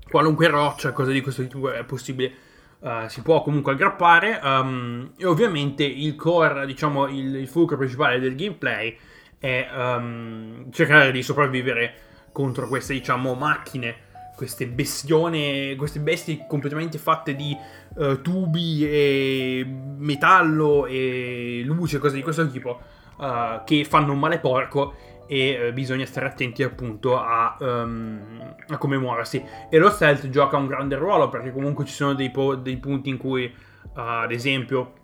qualunque 0.09 0.49
roccia, 0.49 0.93
cosa 0.93 1.11
di 1.11 1.21
questo 1.21 1.47
tipo 1.47 1.71
è 1.71 1.85
possibile, 1.85 2.33
uh, 2.79 3.07
si 3.07 3.21
può 3.21 3.43
comunque 3.43 3.73
aggrappare. 3.73 4.41
Um, 4.43 5.13
e 5.19 5.27
ovviamente 5.27 5.85
il 5.85 6.17
core, 6.17 6.65
diciamo, 6.65 7.07
il, 7.07 7.37
il 7.37 7.49
fulcro 7.49 7.77
principale 7.77 8.19
del 8.19 8.35
gameplay 8.35 8.97
è 9.39 9.69
um, 9.77 10.73
cercare 10.73 11.13
di 11.13 11.23
sopravvivere 11.23 11.95
contro 12.33 12.67
queste, 12.67 12.95
diciamo, 12.95 13.35
macchine 13.35 13.95
queste 14.35 14.67
bestione, 14.67 15.77
queste 15.77 16.01
bestie 16.01 16.45
completamente 16.49 16.99
fatte 16.99 17.35
di 17.35 17.57
uh, 17.95 18.21
tubi 18.21 18.87
e 18.87 19.65
metallo 19.65 20.87
e 20.87 21.63
luce, 21.65 21.99
cose 21.99 22.17
di 22.17 22.23
questo 22.23 22.49
tipo, 22.49 22.81
uh, 23.19 23.63
che 23.65 23.85
fanno 23.85 24.13
un 24.13 24.19
male 24.19 24.39
porco 24.39 24.95
e 25.27 25.69
uh, 25.69 25.73
bisogna 25.73 26.05
stare 26.05 26.27
attenti 26.27 26.63
appunto 26.63 27.19
a, 27.19 27.57
um, 27.61 28.55
a, 28.69 28.77
come 28.77 28.99
muoversi. 28.99 29.43
E 29.71 29.79
lo 29.79 29.91
stealth 29.91 30.29
gioca 30.29 30.57
un 30.57 30.67
grande 30.67 30.97
ruolo 30.97 31.29
perché 31.29 31.53
comunque 31.53 31.85
ci 31.85 31.95
sono 31.95 32.15
dei, 32.15 32.31
po- 32.31 32.57
dei 32.57 32.77
punti 32.77 33.11
in 33.11 33.17
cui, 33.17 33.53
ad 33.95 34.33
esempio, 34.33 34.95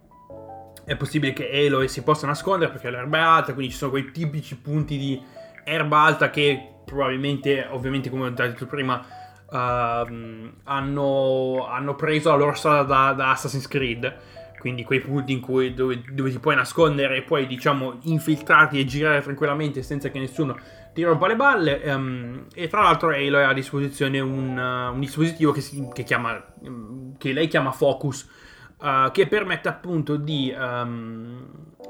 è 0.84 0.96
possibile 0.96 1.32
che 1.32 1.48
Aloy 1.48 1.86
si 1.86 2.02
possa 2.02 2.26
nascondere 2.26 2.72
perché 2.72 2.90
l'erba 2.90 3.18
è 3.18 3.20
alta, 3.20 3.54
quindi 3.54 3.72
ci 3.72 3.78
sono 3.78 3.92
quei 3.92 4.10
tipici 4.10 4.56
punti 4.56 4.98
di 4.98 5.22
erba 5.62 6.00
alta 6.00 6.30
che 6.30 6.80
probabilmente, 6.84 7.66
ovviamente 7.70 8.10
come 8.10 8.26
ho 8.26 8.30
detto 8.30 8.66
prima, 8.66 9.06
uh, 9.50 10.52
hanno, 10.64 11.66
hanno, 11.68 11.94
preso 11.96 12.30
la 12.30 12.36
loro 12.36 12.54
strada 12.54 12.82
da, 12.82 13.12
da, 13.12 13.30
Assassin's 13.30 13.68
Creed. 13.68 14.16
Quindi 14.58 14.84
quei 14.84 15.00
punti 15.00 15.40
cui 15.40 15.72
dove, 15.72 16.02
dove 16.12 16.30
ti 16.30 16.38
puoi 16.38 16.54
nascondere 16.54 17.16
e 17.16 17.22
poi 17.22 17.46
diciamo 17.46 17.98
infiltrarti 18.02 18.78
e 18.78 18.84
girare 18.84 19.22
tranquillamente 19.22 19.82
senza 19.82 20.10
che 20.10 20.18
nessuno 20.18 20.54
ti 20.92 21.02
rompa 21.02 21.26
le 21.26 21.36
balle. 21.36 21.80
Um, 21.84 22.46
e 22.54 22.68
tra 22.68 22.82
l'altro 22.82 23.08
Halo 23.08 23.38
ha 23.38 23.48
a 23.48 23.54
disposizione 23.54 24.20
un, 24.20 24.56
uh, 24.56 24.92
un 24.92 25.00
dispositivo 25.00 25.52
che, 25.52 25.62
si, 25.62 25.88
che, 25.92 26.02
chiama, 26.02 26.44
che, 27.16 27.32
lei 27.32 27.48
chiama 27.48 27.72
Focus. 27.72 28.28
Uh, 28.78 29.10
che 29.10 29.26
permette 29.26 29.68
appunto 29.68 30.16
di 30.16 30.54
um, 30.56 31.46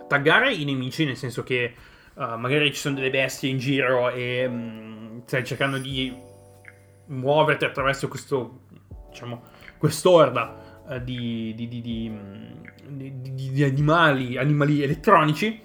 taggare 0.09 0.53
i 0.53 0.65
nemici, 0.65 1.05
nel 1.05 1.17
senso 1.17 1.45
che 1.45 1.73
uh, 2.15 2.37
magari 2.37 2.73
ci 2.73 2.81
sono 2.81 2.97
delle 2.97 3.11
bestie 3.11 3.49
in 3.49 3.59
giro 3.59 4.11
e 4.11 4.45
um, 4.47 5.23
stai 5.25 5.45
cercando 5.45 5.79
di 5.79 6.13
muoverti 7.11 7.65
attraverso 7.65 8.09
questo, 8.09 8.61
diciamo, 9.09 9.43
quest'orda 9.79 10.85
eh, 10.89 11.05
di, 11.05 11.55
di, 11.57 11.69
di, 11.69 12.13
di, 12.91 13.63
animali, 13.63 14.37
animali 14.37 14.83
elettronici. 14.83 15.61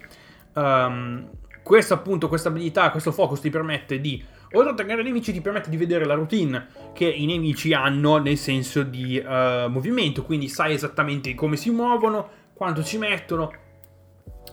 Um, 0.54 1.30
questa 1.62 1.94
appunto, 1.94 2.28
questa 2.28 2.48
abilità, 2.48 2.90
questo 2.90 3.12
focus 3.12 3.40
ti 3.40 3.50
permette 3.50 4.00
di, 4.00 4.22
oltre 4.52 4.70
a 4.70 4.72
attaccare 4.72 5.00
i 5.00 5.04
nemici, 5.04 5.32
ti 5.32 5.40
permette 5.40 5.68
di 5.68 5.76
vedere 5.76 6.04
la 6.04 6.14
routine 6.14 6.68
che 6.94 7.06
i 7.06 7.26
nemici 7.26 7.72
hanno 7.72 8.18
nel 8.18 8.36
senso 8.36 8.82
di 8.84 9.18
uh, 9.18 9.68
movimento, 9.68 10.22
quindi 10.22 10.48
sai 10.48 10.74
esattamente 10.74 11.34
come 11.34 11.56
si 11.56 11.70
muovono, 11.70 12.28
quanto 12.54 12.84
ci 12.84 12.98
mettono, 12.98 13.52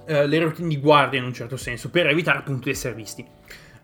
uh, 0.07 0.25
le 0.25 0.39
routine 0.39 0.67
di 0.67 0.79
guardia 0.79 1.19
in 1.19 1.25
un 1.25 1.33
certo 1.33 1.55
senso, 1.55 1.89
per 1.91 2.07
evitare 2.07 2.39
appunto 2.39 2.63
di 2.63 2.71
essere 2.71 2.95
visti. 2.95 3.25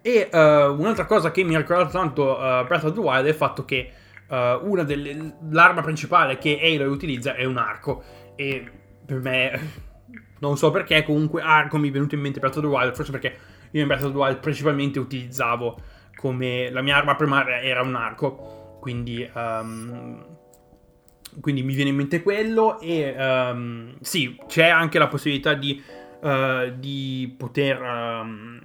E 0.02 0.30
uh, 0.32 0.38
un'altra 0.38 1.06
cosa 1.06 1.32
che 1.32 1.44
mi 1.44 1.56
ha 1.56 1.58
ricordato 1.58 1.92
tanto 1.92 2.38
uh, 2.38 2.66
Breath 2.66 2.86
of 2.86 2.94
the 2.94 3.00
Wild 3.00 3.26
è 3.26 3.30
il 3.30 3.36
fatto 3.36 3.66
che 3.66 3.92
uh, 4.28 4.84
delle, 4.84 5.36
l'arma 5.50 5.82
principale 5.82 6.38
che 6.38 6.60
Aloy 6.62 6.88
utilizza 6.88 7.36
è 7.36 7.44
un 7.46 7.58
arco. 7.58 8.04
E 8.36 8.64
per 9.06 9.20
me, 9.20 9.72
non 10.40 10.58
so 10.58 10.72
perché, 10.72 11.04
comunque 11.04 11.42
arco 11.42 11.78
mi 11.78 11.90
è 11.90 11.92
venuto 11.92 12.16
in 12.16 12.22
mente 12.22 12.40
Breath 12.40 12.58
of 12.58 12.64
the 12.64 12.70
Wild, 12.70 12.96
forse 12.96 13.12
perché 13.12 13.36
io 13.72 13.82
in 13.82 13.88
Breath 13.88 14.04
of 14.04 14.12
the 14.12 14.18
Wild 14.18 14.40
principalmente 14.40 15.00
utilizzavo 15.00 15.78
come 16.16 16.70
la 16.70 16.82
mia 16.82 16.96
arma 16.96 17.16
primaria 17.16 17.62
era 17.62 17.82
un 17.82 17.96
arco. 17.96 18.78
Quindi, 18.80 19.30
um, 19.34 20.26
quindi 21.42 21.64
mi 21.64 21.74
viene 21.74 21.90
in 21.90 21.96
mente 21.96 22.22
quello. 22.22 22.80
E 22.80 23.16
um, 23.18 23.96
sì, 24.02 24.38
c'è 24.48 24.68
anche 24.68 25.00
la 25.00 25.08
possibilità 25.08 25.54
di, 25.54 25.82
uh, 26.22 26.74
di 26.78 27.34
poter 27.38 27.82
um, 27.82 28.60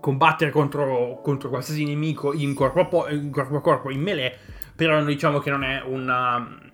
combattere 0.00 0.50
contro, 0.50 1.20
contro 1.22 1.48
qualsiasi 1.48 1.84
nemico 1.84 2.32
in 2.32 2.54
corpo, 2.54 2.80
a 2.80 2.84
po- 2.86 3.08
in 3.08 3.30
corpo 3.30 3.56
a 3.56 3.60
corpo, 3.60 3.90
in 3.90 4.00
melee, 4.00 4.36
però 4.74 5.02
diciamo 5.04 5.38
che 5.38 5.50
non 5.50 5.64
è 5.64 5.82
una... 5.84 6.68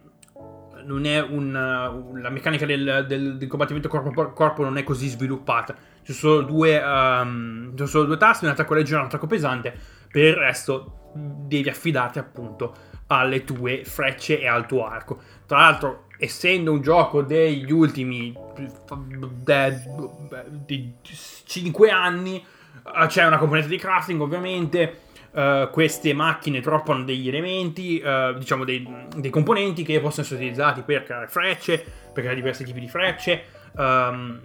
Non 0.85 1.05
è 1.05 1.21
una, 1.21 1.93
la 2.15 2.31
meccanica 2.31 2.65
del, 2.65 3.07
del, 3.09 3.39
del, 3.39 3.49
combattimento 3.49 3.89
corpo 3.89 4.21
a 4.21 4.31
corpo 4.31 4.63
non 4.63 4.77
è 4.77 4.85
così 4.85 5.09
sviluppata. 5.09 5.75
Ci 6.05 6.13
sono 6.13 6.43
due, 6.43 6.81
um, 6.81 7.77
ci 7.77 7.87
sono 7.89 8.05
due 8.05 8.17
tasti, 8.17 8.45
un 8.45 8.53
attacco 8.53 8.75
leggero 8.75 8.99
e 8.99 9.01
un 9.01 9.07
attacco 9.07 9.27
pesante. 9.27 9.77
Per 10.09 10.23
il 10.23 10.35
resto 10.35 11.11
devi 11.13 11.69
affidarti 11.69 12.21
appunto 12.21 12.73
alle 13.09 13.43
tue 13.43 13.85
frecce 13.85 14.41
e 14.41 14.47
al 14.47 14.67
tuo 14.67 14.87
arco. 14.87 15.19
Tra 15.47 15.59
l'altro, 15.59 16.07
essendo 16.19 16.73
un 16.73 16.81
gioco 16.81 17.23
degli 17.23 17.71
ultimi 17.71 18.35
de, 19.43 19.83
de, 20.65 20.93
5 21.03 21.91
anni, 21.91 22.45
c'è 23.09 23.27
una 23.27 23.39
componente 23.39 23.69
di 23.69 23.79
crafting, 23.79 24.21
ovviamente. 24.21 25.01
Uh, 25.37 25.69
queste 25.69 26.15
macchine 26.15 26.61
droppano 26.61 27.05
degli 27.05 27.29
elementi, 27.29 28.03
uh, 28.03 28.33
diciamo 28.39 28.65
dei, 28.65 28.89
dei, 29.17 29.29
componenti 29.29 29.83
che 29.83 30.01
possono 30.01 30.25
essere 30.25 30.41
utilizzati 30.41 30.81
per 30.81 31.03
creare 31.03 31.29
frecce, 31.29 31.77
per 31.77 32.23
creare 32.23 32.37
diversi 32.37 32.65
tipi 32.65 32.81
di 32.81 32.89
frecce. 32.89 33.43
Um, 33.77 34.41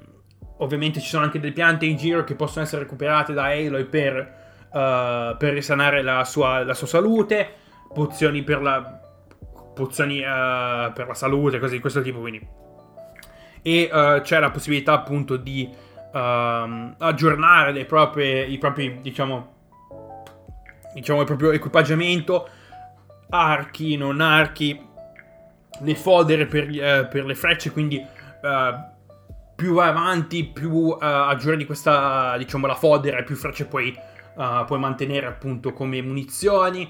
ovviamente 0.57 0.99
ci 0.99 1.07
sono 1.07 1.23
anche 1.23 1.39
delle 1.39 1.53
piante 1.53 1.85
in 1.85 1.95
giro 1.95 2.25
che 2.25 2.35
possono 2.35 2.65
essere 2.65 2.81
recuperate 2.81 3.31
da 3.31 3.45
Aloy 3.45 3.85
per, 3.85 4.67
uh, 4.69 5.37
per 5.37 5.53
risanare 5.53 6.01
la 6.01 6.25
sua, 6.25 6.65
la 6.65 6.73
sua, 6.73 6.87
salute, 6.87 7.47
pozioni 7.93 8.43
per 8.43 8.61
la, 8.61 8.99
pozioni, 9.73 10.19
per 10.19 11.05
la 11.07 11.13
salute, 11.13 11.59
cose 11.59 11.75
di 11.75 11.79
questo 11.79 12.01
tipo. 12.01 12.19
Quindi. 12.19 12.45
E 13.61 13.89
c'è 14.23 14.39
la 14.39 14.51
possibilità 14.51 14.91
appunto 14.91 15.37
di 15.37 15.73
uh, 16.11 16.93
aggiornare 16.97 17.85
proprie, 17.85 18.45
i 18.45 18.57
propri, 18.57 18.99
diciamo, 19.01 19.53
diciamo, 20.93 21.19
il 21.21 21.25
proprio 21.25 21.51
equipaggiamento, 21.51 22.47
archi, 23.29 23.95
non 23.97 24.21
archi, 24.21 24.89
le 25.79 25.95
fodere 25.95 26.45
per, 26.45 26.67
uh, 26.67 27.07
per 27.07 27.25
le 27.25 27.35
frecce, 27.35 27.71
quindi 27.71 27.97
uh, 27.97 28.89
più 29.55 29.73
vai 29.73 29.89
avanti, 29.89 30.45
più 30.45 30.71
uh, 30.71 30.97
aggiorni 30.99 31.65
questa, 31.65 32.35
diciamo, 32.37 32.67
la 32.67 32.75
fodera, 32.75 33.23
più 33.23 33.35
frecce 33.35 33.65
puoi, 33.65 33.95
puoi 34.65 34.79
mantenere 34.79 35.27
appunto 35.27 35.73
come 35.73 36.01
munizioni. 36.01 36.89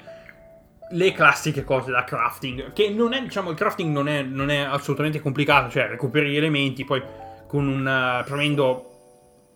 le 0.91 1.11
classiche 1.13 1.63
cose 1.63 1.89
da 1.91 2.03
crafting, 2.03 2.73
che 2.73 2.89
non 2.89 3.13
è, 3.13 3.21
diciamo, 3.21 3.49
il 3.49 3.55
crafting 3.55 3.93
non 3.93 4.07
è, 4.07 4.21
non 4.21 4.49
è 4.49 4.59
assolutamente 4.59 5.21
complicato, 5.21 5.69
cioè 5.69 5.87
recuperi 5.87 6.31
gli 6.31 6.35
elementi, 6.35 6.83
poi 6.83 7.01
con 7.47 7.67
un, 7.67 7.85
uh, 7.85 8.25
premendo 8.25 8.90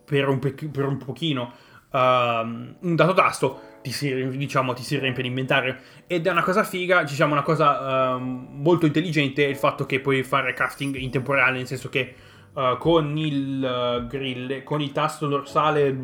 per 0.06 0.28
un, 0.28 0.38
pe- 0.38 0.54
per 0.54 0.86
un 0.86 0.96
pochino 0.98 1.52
uh, 1.90 1.98
un 1.98 2.94
dato 2.94 3.12
tasto, 3.12 3.60
ti 3.82 3.90
si, 3.90 4.28
diciamo, 4.36 4.72
ti 4.72 4.82
si 4.82 4.98
riempie 4.98 5.22
l'inventario. 5.22 5.76
Ed 6.06 6.26
è 6.26 6.30
una 6.30 6.42
cosa 6.42 6.64
figa, 6.64 7.02
diciamo, 7.02 7.32
una 7.32 7.42
cosa 7.42 8.14
uh, 8.14 8.20
molto 8.20 8.86
intelligente 8.86 9.42
il 9.42 9.56
fatto 9.56 9.84
che 9.84 10.00
puoi 10.00 10.22
fare 10.22 10.52
crafting 10.52 10.96
in 10.96 11.10
tempo 11.10 11.32
reale, 11.32 11.58
nel 11.58 11.66
senso 11.66 11.88
che 11.88 12.14
uh, 12.52 12.78
con 12.78 13.16
il 13.18 14.06
grill, 14.08 14.62
con 14.62 14.80
il 14.80 14.92
tasto 14.92 15.26
dorsale 15.26 15.94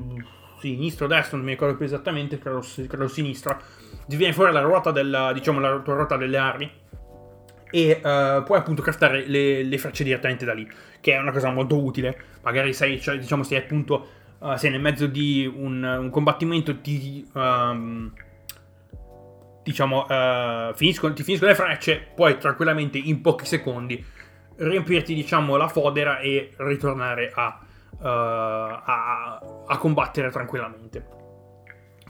sinistro 0.58 1.06
destro, 1.06 1.36
non 1.36 1.46
mi 1.46 1.52
ricordo 1.52 1.76
più 1.76 1.84
esattamente, 1.84 2.38
credo, 2.38 2.64
credo 2.88 3.08
sinistro, 3.08 3.60
ti 4.06 4.16
viene 4.16 4.32
fuori 4.32 4.52
la 4.52 4.60
ruota, 4.60 4.90
del, 4.90 5.30
diciamo, 5.34 5.58
la 5.60 5.78
tua 5.78 5.94
ruota 5.94 6.16
delle 6.16 6.36
armi 6.36 6.80
e 7.72 8.00
uh, 8.04 8.42
puoi 8.42 8.58
appunto 8.58 8.82
craftare 8.82 9.26
le, 9.26 9.62
le, 9.62 9.78
frecce 9.78 10.04
direttamente 10.04 10.44
da 10.44 10.52
lì, 10.52 10.68
che 11.00 11.14
è 11.14 11.18
una 11.18 11.32
cosa 11.32 11.50
molto 11.50 11.82
utile. 11.82 12.16
Magari 12.42 12.74
sei, 12.74 13.00
cioè, 13.00 13.18
diciamo, 13.18 13.42
sei 13.42 13.56
appunto 13.56 14.08
uh, 14.40 14.56
sei 14.56 14.70
nel 14.70 14.80
mezzo 14.80 15.06
di 15.06 15.50
un, 15.52 15.82
un 15.82 16.10
combattimento, 16.10 16.78
ti, 16.82 17.26
um, 17.32 18.12
diciamo, 19.62 20.04
uh, 20.06 20.74
finiscono, 20.74 21.14
ti 21.14 21.22
finiscono 21.22 21.50
le 21.50 21.56
frecce, 21.56 22.08
puoi 22.14 22.36
tranquillamente 22.36 22.98
in 22.98 23.22
pochi 23.22 23.46
secondi 23.46 24.04
riempirti, 24.56 25.14
diciamo, 25.14 25.56
la 25.56 25.68
fodera 25.68 26.18
e 26.18 26.52
ritornare 26.58 27.32
a, 27.34 27.58
a, 28.00 29.40
a 29.66 29.78
combattere 29.78 30.30
tranquillamente. 30.30 31.20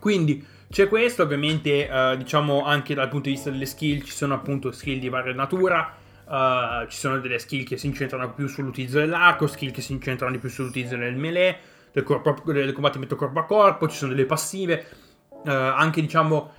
Quindi 0.01 0.45
c'è 0.73 0.89
questo, 0.89 1.23
ovviamente, 1.23 1.87
uh, 1.93 2.17
diciamo 2.17 2.65
anche 2.65 2.95
dal 2.95 3.11
punto 3.11 3.29
di 3.29 3.35
vista 3.35 3.51
delle 3.51 3.67
skill, 3.67 4.01
ci 4.03 4.11
sono 4.11 4.33
appunto 4.33 4.73
skill 4.73 4.99
di 4.99 5.11
varia 5.11 5.35
natura. 5.35 5.95
Uh, 6.25 6.89
ci 6.89 6.97
sono 6.97 7.19
delle 7.19 7.39
skill 7.39 7.65
che 7.65 7.77
si 7.77 7.87
incentrano 7.87 8.33
più 8.33 8.47
sull'utilizzo 8.47 8.99
dell'arco, 8.99 9.47
skill 9.47 9.71
che 9.71 9.83
si 9.83 9.93
incentrano 9.93 10.33
di 10.33 10.39
più 10.39 10.49
sull'utilizzo 10.49 10.97
del 10.97 11.15
melee, 11.15 11.59
del, 11.93 12.05
corpo, 12.05 12.35
del 12.51 12.73
combattimento 12.73 13.17
corpo 13.17 13.41
a 13.41 13.45
corpo, 13.45 13.87
ci 13.87 13.99
sono 13.99 14.15
delle 14.15 14.25
passive, 14.25 14.87
uh, 15.29 15.51
anche 15.51 16.01
diciamo 16.01 16.55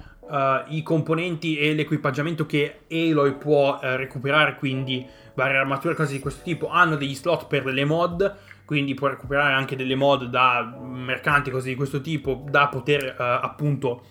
i 0.69 0.81
componenti 0.83 1.57
e 1.57 1.73
l'equipaggiamento 1.73 2.45
che 2.45 2.81
Aloy 2.89 3.33
può 3.33 3.79
recuperare, 3.81 4.55
quindi 4.55 5.05
varie 5.35 5.57
armature, 5.57 5.95
cose 5.95 6.13
di 6.13 6.19
questo 6.19 6.41
tipo, 6.43 6.69
hanno 6.69 6.95
degli 6.95 7.13
slot 7.13 7.47
per 7.47 7.63
delle 7.63 7.85
mod 7.85 8.35
quindi 8.65 8.93
puoi 8.93 9.11
recuperare 9.11 9.53
anche 9.53 9.75
delle 9.75 9.95
mod 9.95 10.25
da 10.25 10.63
mercanti, 10.81 11.51
cose 11.51 11.69
di 11.69 11.75
questo 11.75 12.01
tipo, 12.01 12.43
da 12.49 12.67
poter 12.67 13.15
uh, 13.17 13.21
appunto 13.21 14.05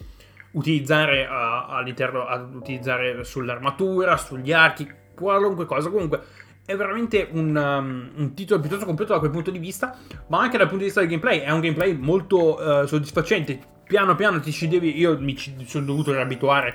utilizzare 0.52 1.24
uh, 1.24 1.72
all'interno, 1.72 2.26
utilizzare 2.54 3.24
sull'armatura, 3.24 4.16
sugli 4.16 4.52
archi, 4.52 4.88
qualunque 5.14 5.64
cosa. 5.64 5.88
Comunque 5.88 6.20
è 6.64 6.76
veramente 6.76 7.28
un, 7.32 7.56
um, 7.56 8.10
un, 8.14 8.34
titolo 8.34 8.60
piuttosto 8.60 8.84
completo 8.84 9.14
da 9.14 9.18
quel 9.18 9.30
punto 9.30 9.50
di 9.50 9.58
vista, 9.58 9.96
ma 10.28 10.40
anche 10.40 10.58
dal 10.58 10.66
punto 10.68 10.84
di 10.84 10.84
vista 10.84 11.00
del 11.00 11.08
gameplay. 11.08 11.38
È 11.40 11.50
un 11.50 11.60
gameplay 11.60 11.96
molto 11.96 12.60
uh, 12.60 12.86
soddisfacente. 12.86 13.71
Piano 13.92 14.14
piano 14.14 14.40
ti 14.40 14.52
ci 14.52 14.68
devi. 14.68 14.98
Io 14.98 15.20
mi 15.20 15.36
ci 15.36 15.54
sono 15.66 15.84
dovuto 15.84 16.12
riabituare 16.12 16.74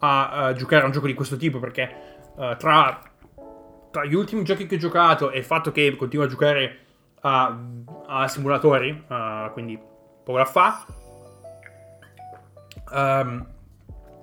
a, 0.00 0.28
a 0.28 0.52
giocare 0.52 0.82
a 0.82 0.84
un 0.84 0.92
gioco 0.92 1.06
di 1.06 1.14
questo 1.14 1.38
tipo 1.38 1.58
perché 1.58 2.16
tra, 2.58 3.00
tra 3.90 4.04
gli 4.04 4.14
ultimi 4.14 4.44
giochi 4.44 4.66
che 4.66 4.74
ho 4.74 4.78
giocato 4.78 5.30
e 5.30 5.38
il 5.38 5.44
fatto 5.44 5.72
che 5.72 5.96
continuo 5.96 6.26
a 6.26 6.28
giocare 6.28 6.78
a, 7.20 7.58
a 8.06 8.28
simulatori, 8.28 8.90
uh, 9.08 9.50
quindi 9.52 9.80
poco 10.22 10.44
fa. 10.44 10.84
Um, 12.92 13.46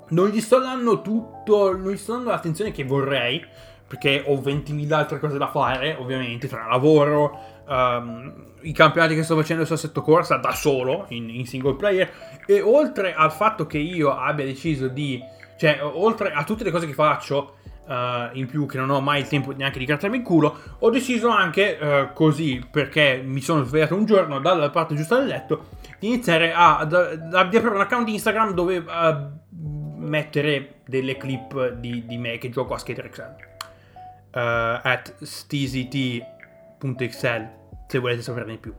non 0.10 0.28
gli 0.30 0.40
sto 0.40 0.60
dando 0.60 1.02
tutto, 1.02 1.76
non 1.76 1.92
gli 1.92 1.98
sto 1.98 2.14
dando 2.14 2.30
l'attenzione 2.30 2.72
che 2.72 2.84
vorrei, 2.84 3.44
perché 3.88 4.24
ho 4.24 4.36
20.000 4.36 4.94
altre 4.94 5.18
cose 5.18 5.40
da 5.40 5.48
fare, 5.48 5.96
ovviamente, 5.96 6.48
tra 6.48 6.68
lavoro, 6.68 7.64
um, 7.68 8.54
i 8.66 8.74
campionati 8.74 9.16
che 9.16 9.24
sto 9.24 9.36
facendo 9.36 9.66
su 9.66 9.74
assetto 9.74 10.02
corsa 10.02 10.38
da 10.38 10.52
solo, 10.52 11.06
in, 11.10 11.30
in 11.30 11.46
single 11.46 11.76
player, 11.76 12.12
e 12.46 12.62
oltre 12.62 13.14
al 13.14 13.32
fatto 13.32 13.66
che 13.66 13.78
io 13.78 14.16
abbia 14.16 14.46
deciso 14.46 14.88
di, 14.88 15.22
cioè, 15.58 15.80
oltre 15.82 16.32
a 16.34 16.44
tutte 16.44 16.64
le 16.64 16.72
cose 16.72 16.88
che 16.88 16.94
faccio, 16.94 17.58
Uh, 17.86 18.30
in 18.34 18.48
più 18.48 18.66
che 18.66 18.80
non 18.80 18.90
ho 18.90 19.00
mai 19.00 19.22
il 19.22 19.28
tempo 19.28 19.52
neanche 19.52 19.78
di 19.78 19.86
grattarmi 19.86 20.18
il 20.18 20.24
culo, 20.24 20.58
ho 20.80 20.90
deciso 20.90 21.28
anche 21.30 21.78
uh, 21.80 22.14
così, 22.14 22.66
perché 22.72 23.22
mi 23.24 23.42
sono 23.42 23.64
svegliato 23.64 23.94
un 23.94 24.06
giorno 24.06 24.40
dalla 24.40 24.72
parte 24.72 24.96
giusta 24.96 25.20
del 25.20 25.28
letto, 25.28 25.68
di 26.00 26.08
iniziare 26.08 26.52
a, 26.52 26.80
a, 26.80 26.88
a 26.88 26.88
di 27.44 27.58
aprire 27.58 27.76
un 27.76 27.82
account 27.82 28.10
Instagram 28.10 28.56
dove 28.56 28.78
uh, 28.78 28.86
mettere 29.98 30.82
delle 30.88 31.16
clip 31.16 31.74
di, 31.74 32.08
di, 32.08 32.18
me 32.18 32.40
che 32.40 32.50
gioco 32.50 32.74
a 32.74 32.80
Skater 32.80 33.08
XL. 33.08 33.36
at 34.32 35.14
steezyt.xl 35.22 36.24
se 37.88 38.00
volete 38.00 38.22
saperne 38.22 38.54
di 38.54 38.58
più. 38.58 38.74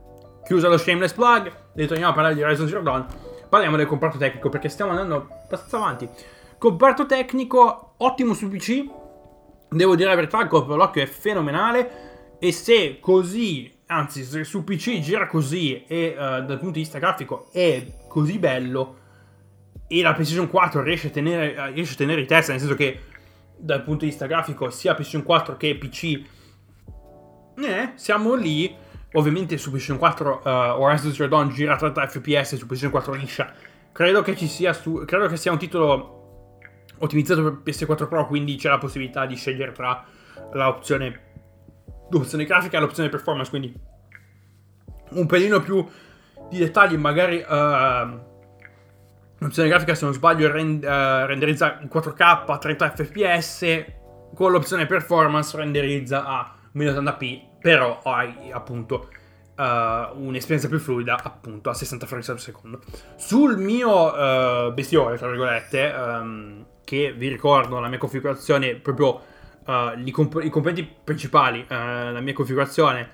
Chiuso 0.45 0.69
lo 0.69 0.77
shameless 0.77 1.13
plug, 1.13 1.51
ritorniamo 1.73 2.11
a 2.11 2.15
parlare 2.15 2.35
di 2.35 2.41
Horizon 2.41 2.67
Zero 2.67 2.81
Dawn, 2.81 3.05
parliamo 3.49 3.77
del 3.77 3.85
comparto 3.85 4.17
tecnico 4.17 4.49
perché 4.49 4.69
stiamo 4.69 4.91
andando 4.91 5.27
abbastanza 5.45 5.77
avanti. 5.77 6.09
Comparto 6.57 7.05
tecnico 7.05 7.93
ottimo 7.97 8.33
su 8.33 8.49
PC. 8.49 8.85
Devo 9.69 9.95
dire 9.95 10.09
la 10.09 10.15
verità, 10.15 10.41
il 10.41 10.47
colpo 10.47 10.71
dell'occhio 10.71 11.03
è 11.03 11.05
fenomenale. 11.05 12.37
E 12.39 12.51
se 12.51 12.99
così, 12.99 13.79
anzi, 13.87 14.23
se 14.23 14.43
su 14.43 14.63
PC 14.63 14.99
gira 14.99 15.27
così 15.27 15.83
e 15.85 16.15
uh, 16.15 16.45
dal 16.45 16.57
punto 16.57 16.71
di 16.71 16.79
vista 16.79 16.99
grafico 16.99 17.47
è 17.51 17.85
così 18.07 18.39
bello, 18.39 18.95
e 19.87 20.01
la 20.01 20.13
PlayStation 20.13 20.49
4 20.49 20.81
riesce 20.81 21.07
a 21.07 21.11
tenere, 21.11 21.55
uh, 21.57 21.73
riesce 21.73 21.93
a 21.93 21.97
tenere 21.97 22.21
i 22.21 22.25
testa, 22.25 22.51
nel 22.51 22.61
senso 22.61 22.75
che 22.75 23.01
dal 23.55 23.83
punto 23.83 24.05
di 24.05 24.11
vista 24.11 24.25
grafico, 24.27 24.69
sia 24.69 24.93
PlayStation 24.93 25.25
4 25.25 25.57
che 25.57 25.75
PC, 25.75 26.21
eh, 27.57 27.91
siamo 27.95 28.33
lì. 28.33 28.85
Ovviamente 29.13 29.57
su 29.57 29.69
PlayStation 29.69 29.97
4 29.97 30.41
uh, 30.43 30.49
Horizon 30.81 31.11
Zero 31.13 31.29
Dawn 31.29 31.49
gira 31.49 31.73
a 31.73 31.77
30 31.77 32.07
fps, 32.07 32.55
su 32.55 32.65
PlayStation 32.65 32.91
4 32.91 33.13
liscia. 33.13 33.53
Credo 33.91 34.21
che 34.21 34.35
ci 34.35 34.47
sia 34.47 34.73
su, 34.73 35.03
credo 35.05 35.27
che 35.27 35.37
sia 35.37 35.51
un 35.51 35.57
titolo 35.57 36.17
ottimizzato 36.99 37.43
per 37.43 37.61
PS4 37.63 38.07
Pro, 38.07 38.27
quindi 38.27 38.55
c'è 38.55 38.69
la 38.69 38.77
possibilità 38.77 39.25
di 39.25 39.35
scegliere 39.35 39.71
tra 39.71 40.03
l'opzione, 40.51 41.19
l'opzione 42.09 42.45
grafica 42.45 42.77
e 42.77 42.81
l'opzione 42.81 43.09
performance, 43.09 43.49
quindi 43.49 43.73
un 45.09 45.25
pelino 45.25 45.61
più 45.61 45.85
di 46.49 46.57
dettagli, 46.57 46.95
magari 46.95 47.37
uh, 47.37 48.19
l'opzione 49.37 49.69
grafica 49.69 49.95
se 49.95 50.05
non 50.05 50.13
sbaglio 50.13 50.51
rend, 50.51 50.83
uh, 50.83 51.25
renderizza 51.25 51.79
in 51.81 51.89
4K 51.91 52.43
a 52.47 52.57
30 52.57 52.91
fps, 52.91 53.85
con 54.33 54.51
l'opzione 54.51 54.85
performance 54.85 55.55
renderizza 55.55 56.25
a 56.25 56.55
1080p, 56.75 57.46
però 57.59 58.01
hai 58.03 58.51
appunto 58.51 59.09
Uh, 59.57 60.13
un'esperienza 60.23 60.67
più 60.67 60.77
fluida 60.77 61.19
appunto 61.19 61.71
a 61.71 61.73
60 61.73 62.05
frames 62.05 62.29
al 62.29 62.39
secondo. 62.39 62.79
Sul 63.15 63.57
mio 63.57 64.13
uh, 64.13 64.71
bestiole, 64.71 65.17
tra 65.17 65.27
virgolette, 65.27 65.95
um, 65.97 66.65
che 66.83 67.11
vi 67.11 67.27
ricordo 67.27 67.79
la 67.79 67.87
mia 67.87 67.97
configurazione, 67.97 68.75
proprio 68.75 69.19
uh, 69.65 70.11
comp- 70.11 70.43
i, 70.43 70.49
componenti 70.51 70.87
principali, 71.03 71.65
la 71.67 72.19
mia 72.19 72.33
configurazione, 72.33 73.09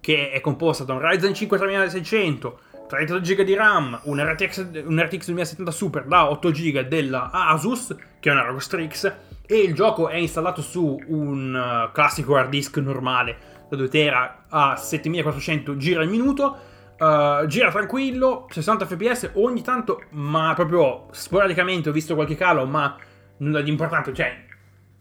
che 0.00 0.32
è 0.32 0.40
composta 0.40 0.82
da 0.82 0.94
un 0.94 1.00
Ryzen 1.00 1.32
5 1.32 1.58
3600, 1.58 2.58
32 2.88 3.20
GB 3.20 3.42
di 3.42 3.54
RAM, 3.54 4.00
un 4.02 4.20
RTX, 4.20 4.84
un 4.86 5.00
RTX 5.00 5.26
2070 5.26 5.70
Super 5.70 6.06
da 6.06 6.28
8 6.28 6.50
GB 6.50 6.80
della 6.80 7.30
Asus, 7.30 7.94
che 8.18 8.30
è 8.30 8.32
una 8.32 8.42
ROG 8.42 8.58
Strix, 8.58 9.14
e 9.46 9.56
il 9.58 9.74
gioco 9.74 10.08
è 10.08 10.16
installato 10.16 10.60
su 10.60 11.00
un 11.06 11.88
classico 11.92 12.34
hard 12.34 12.48
disk 12.50 12.78
normale 12.78 13.52
da 13.68 13.76
2 13.76 13.88
tera 13.88 14.44
a 14.48 14.76
7400 14.76 15.76
gira 15.76 16.00
al 16.00 16.08
minuto. 16.08 16.72
Uh, 16.96 17.46
gira 17.46 17.70
tranquillo, 17.70 18.46
60 18.48 18.86
fps 18.86 19.30
ogni 19.34 19.62
tanto, 19.62 20.04
ma 20.10 20.52
proprio 20.54 21.08
sporadicamente 21.10 21.88
ho 21.88 21.92
visto 21.92 22.14
qualche 22.14 22.36
calo, 22.36 22.66
ma 22.66 22.96
nulla 23.38 23.60
di 23.60 23.70
importante. 23.70 24.12
Cioè, 24.12 24.44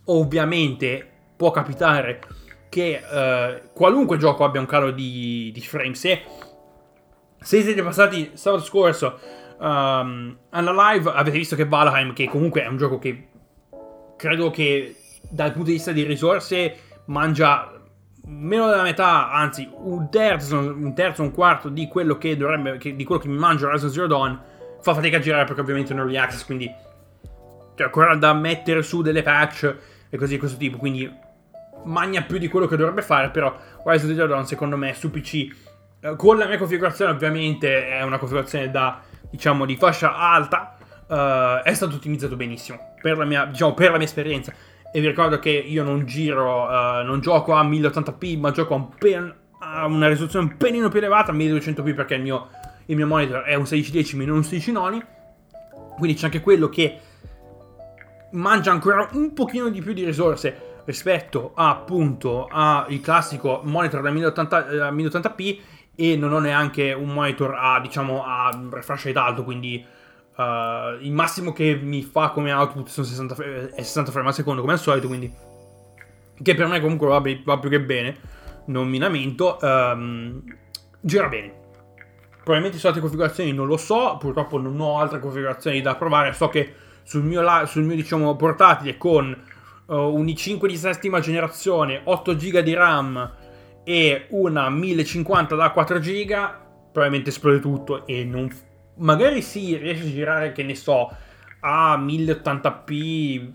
ovviamente 0.06 1.08
può 1.36 1.52
capitare 1.52 2.20
che 2.70 3.00
uh, 3.04 3.70
qualunque 3.74 4.18
gioco 4.18 4.44
abbia 4.44 4.60
un 4.60 4.66
calo 4.66 4.92
di, 4.92 5.52
di 5.54 5.62
frame. 5.62 5.94
Se, 5.94 6.24
se 7.40 7.62
siete 7.62 7.84
passati 7.84 8.32
sabato 8.34 8.64
scorso 8.64 9.20
um, 9.60 10.36
alla 10.50 10.92
live, 10.92 11.12
avete 11.12 11.38
visto 11.38 11.56
che 11.56 11.66
Valheim, 11.66 12.14
che 12.14 12.28
comunque 12.28 12.64
è 12.64 12.68
un 12.68 12.78
gioco 12.78 12.98
che 12.98 13.28
credo 14.18 14.50
che 14.50 14.96
dal 15.30 15.52
punto 15.52 15.68
di 15.68 15.74
vista 15.74 15.92
di 15.92 16.04
risorse 16.04 16.78
mangia 17.06 17.73
meno 18.26 18.68
della 18.68 18.84
metà, 18.84 19.32
anzi 19.32 19.70
un 19.72 20.10
terzo, 20.10 20.58
un 20.58 20.94
terzo, 20.94 21.22
un 21.22 21.32
quarto 21.32 21.70
di 21.70 21.88
quello 21.88 22.18
che 22.18 22.38
dovrebbe, 22.38 22.78
che, 22.78 22.96
di 22.96 23.04
quello 23.04 23.22
che 23.22 23.28
mi 23.28 23.38
mangio 23.38 23.68
Horizon 23.68 23.90
Zero 23.90 24.08
Dawn, 24.08 24.40
fa 24.82 24.94
fatica 24.94 25.18
a 25.18 25.20
girare 25.20 25.46
perché 25.46 25.62
ovviamente 25.62 25.92
è 25.92 25.94
un 25.94 26.00
early 26.00 26.18
access, 26.18 26.46
quindi 26.46 26.72
c'è 27.76 27.84
ancora 27.84 28.16
da 28.16 28.34
mettere 28.34 28.84
su 28.84 29.02
delle 29.02 29.24
patch 29.24 29.76
e 30.10 30.18
così 30.18 30.34
di 30.34 30.40
questo 30.40 30.58
tipo, 30.58 30.78
quindi 30.78 31.12
magna 31.86 32.22
più 32.22 32.38
di 32.38 32.48
quello 32.48 32.68
che 32.68 32.78
dovrebbe 32.78 33.02
fare, 33.02 33.30
però 33.30 33.56
Horizon 33.84 34.14
Zero 34.14 34.28
Dawn 34.28 34.46
secondo 34.46 34.78
me 34.78 34.94
su 34.94 35.10
PC, 35.10 35.48
eh, 36.00 36.16
con 36.16 36.38
la 36.38 36.46
mia 36.48 36.58
configurazione 36.58 37.12
ovviamente 37.12 37.88
è 37.88 38.04
una 38.04 38.18
configurazione 38.18 38.70
da, 38.72 39.02
diciamo, 39.30 39.66
di 39.66 39.76
fascia 39.76 40.16
alta, 40.16 40.78
uh, 41.08 41.64
è 41.64 41.74
stato 41.74 41.96
ottimizzato 41.96 42.36
benissimo 42.36 42.94
per 43.02 43.18
la 43.18 43.26
mia, 43.26 43.46
diciamo, 43.46 43.74
per 43.74 43.92
la 43.92 43.98
mia 43.98 44.06
esperienza. 44.06 44.54
E 44.96 45.00
vi 45.00 45.08
ricordo 45.08 45.40
che 45.40 45.50
io 45.50 45.84
non 45.84 46.06
giro, 46.06 46.68
uh, 46.68 47.04
non 47.04 47.20
gioco 47.20 47.54
a 47.54 47.64
1080p, 47.64 48.38
ma 48.40 48.52
gioco 48.52 48.76
a, 48.76 48.78
un 48.78 48.90
pen, 48.96 49.36
a 49.60 49.88
una 49.88 50.08
risoluzione 50.08 50.46
un 50.52 50.58
pelino 50.58 50.90
più 50.90 51.00
elevata, 51.00 51.32
a 51.32 51.36
1200p 51.36 51.96
perché 51.96 52.14
il 52.14 52.22
mio, 52.22 52.50
il 52.86 52.96
mio 52.96 53.08
monitor 53.08 53.42
è 53.42 53.56
un 53.56 53.66
1610 53.68 54.26
non 54.26 54.38
un 54.38 54.44
16 54.44 54.72
noni. 54.72 55.04
Quindi 55.98 56.16
c'è 56.16 56.26
anche 56.26 56.42
quello 56.42 56.70
che 56.70 57.00
mangia 58.34 58.72
ancora 58.72 59.10
un 59.14 59.34
pochino 59.34 59.70
di 59.70 59.82
più 59.82 59.94
di 59.94 60.06
risorse 60.06 60.82
rispetto 60.86 61.54
a, 61.56 61.70
appunto 61.70 62.48
al 62.52 63.00
classico 63.02 63.62
monitor 63.64 64.02
da 64.02 64.12
1080, 64.12 64.92
1080p 64.92 65.60
e 65.96 66.16
non 66.18 66.34
ho 66.34 66.40
neanche 66.40 66.92
un 66.94 67.10
monitor 67.10 67.56
a 67.56 67.80
diciamo 67.80 68.24
a 68.24 68.52
refresh 68.72 69.06
rate 69.06 69.20
alto 69.20 69.44
quindi 69.44 69.86
uh, 70.36 71.02
il 71.02 71.12
massimo 71.12 71.52
che 71.52 71.76
mi 71.76 72.04
fa 72.04 72.30
come 72.30 72.52
output 72.52 72.88
sono 72.88 73.06
60, 73.06 73.36
60 73.76 74.12
frame 74.12 74.28
al 74.28 74.34
secondo 74.34 74.62
come 74.62 74.74
al 74.74 74.80
solito 74.80 75.08
quindi 75.08 75.32
che 76.42 76.56
per 76.56 76.68
me 76.68 76.80
comunque 76.80 77.08
va, 77.08 77.22
va 77.44 77.60
più 77.60 77.70
che 77.70 77.82
bene 77.82 78.18
non 78.66 78.88
mi 78.88 78.98
lamento 78.98 79.58
um, 79.62 80.42
gira 81.02 81.28
bene. 81.28 81.62
Probabilmente 82.36 82.78
su 82.78 82.88
altre 82.88 83.02
configurazioni 83.02 83.54
non 83.54 83.68
lo 83.68 83.78
so 83.78 84.18
purtroppo 84.20 84.60
non 84.60 84.80
ho 84.80 85.00
altre 85.00 85.20
configurazioni 85.20 85.82
da 85.82 85.96
provare 85.96 86.34
so 86.34 86.50
che 86.50 86.74
sul 87.04 87.24
mio, 87.24 87.66
sul 87.66 87.84
mio 87.84 87.96
diciamo 87.96 88.36
portatile 88.36 88.98
con 88.98 89.36
uh, 89.86 89.96
un 89.96 90.26
i5 90.26 90.66
di 90.66 90.76
settima 90.76 91.20
generazione 91.20 92.02
8 92.04 92.36
GB 92.36 92.60
di 92.60 92.74
RAM 92.74 93.32
e 93.86 94.28
una 94.32 94.70
1050 94.70 95.56
da 95.56 95.72
4 95.72 96.00
GB 96.00 96.32
probabilmente 96.92 97.30
esplode 97.30 97.60
tutto 97.60 98.06
e 98.06 98.26
non 98.26 98.50
magari 98.96 99.42
sì 99.42 99.76
riesce 99.78 100.04
a 100.04 100.12
girare 100.12 100.52
che 100.52 100.64
ne 100.64 100.76
so 100.76 101.10
a 101.62 101.98
1080p 101.98 103.52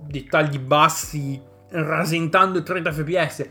dettagli 0.00 0.58
bassi 0.58 1.40
rasentando 1.70 2.62
30 2.62 2.92
fps 2.92 3.50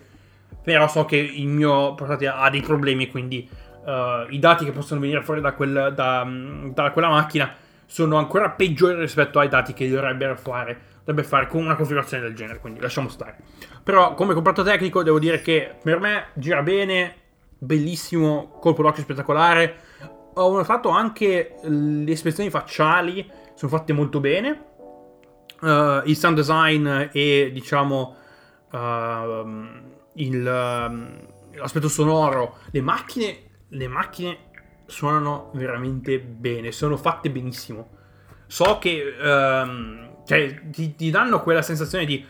però 0.63 0.88
so 0.88 1.05
che 1.05 1.17
il 1.17 1.47
mio 1.47 1.95
portatile 1.95 2.31
ha 2.36 2.49
dei 2.49 2.62
problemi 2.62 3.10
quindi 3.10 3.49
uh, 3.86 4.31
i 4.31 4.39
dati 4.39 4.65
che 4.65 4.71
possono 4.71 4.99
venire 4.99 5.21
fuori 5.23 5.41
da, 5.41 5.53
quel, 5.53 5.93
da, 5.95 6.27
da, 6.73 6.91
quella 6.91 7.10
macchina 7.10 7.53
sono 7.86 8.17
ancora 8.17 8.49
peggiori 8.51 8.95
rispetto 8.99 9.39
ai 9.39 9.49
dati 9.49 9.73
che 9.73 9.89
dovrebbero 9.89 10.38
fare, 10.38 10.79
dovrebbe 10.99 11.27
fare 11.27 11.47
con 11.47 11.63
una 11.63 11.75
configurazione 11.75 12.23
del 12.23 12.36
genere 12.36 12.60
quindi 12.60 12.79
lasciamo 12.79 13.10
stare 13.10 13.38
però 13.84 14.13
come 14.13 14.34
comprato 14.34 14.63
tecnico 14.63 15.03
devo 15.03 15.19
dire 15.19 15.41
che 15.41 15.75
per 15.81 15.99
me 15.99 16.27
gira 16.36 16.62
bene, 16.62 17.15
bellissimo, 17.57 18.57
colpo 18.60 18.84
d'occhio 18.84 19.03
spettacolare. 19.03 19.75
Ho 20.34 20.56
notato 20.56 20.89
anche 20.89 21.56
le 21.63 22.12
espressioni 22.12 22.50
facciali, 22.50 23.30
sono 23.54 23.72
fatte 23.72 23.94
molto 23.94 24.20
bene. 24.20 24.65
Uh, 25.62 26.02
il 26.06 26.15
sound 26.15 26.36
design 26.36 26.88
e 27.12 27.52
diciamo 27.54 28.15
uh, 28.72 28.78
il, 30.13 30.39
uh, 30.39 31.58
l'aspetto 31.58 31.88
sonoro, 31.88 32.58
le 32.72 32.82
macchine, 32.82 33.38
le 33.67 33.88
macchine 33.88 34.38
suonano 34.88 35.52
veramente 35.54 36.20
bene, 36.20 36.72
sono 36.72 36.98
fatte 36.98 37.30
benissimo. 37.30 37.89
So 38.48 38.80
che 38.80 39.15
um, 39.22 40.24
cioè, 40.26 40.70
ti, 40.70 40.96
ti 40.96 41.10
danno 41.10 41.41
quella 41.41 41.62
sensazione 41.62 42.06
di 42.06 42.26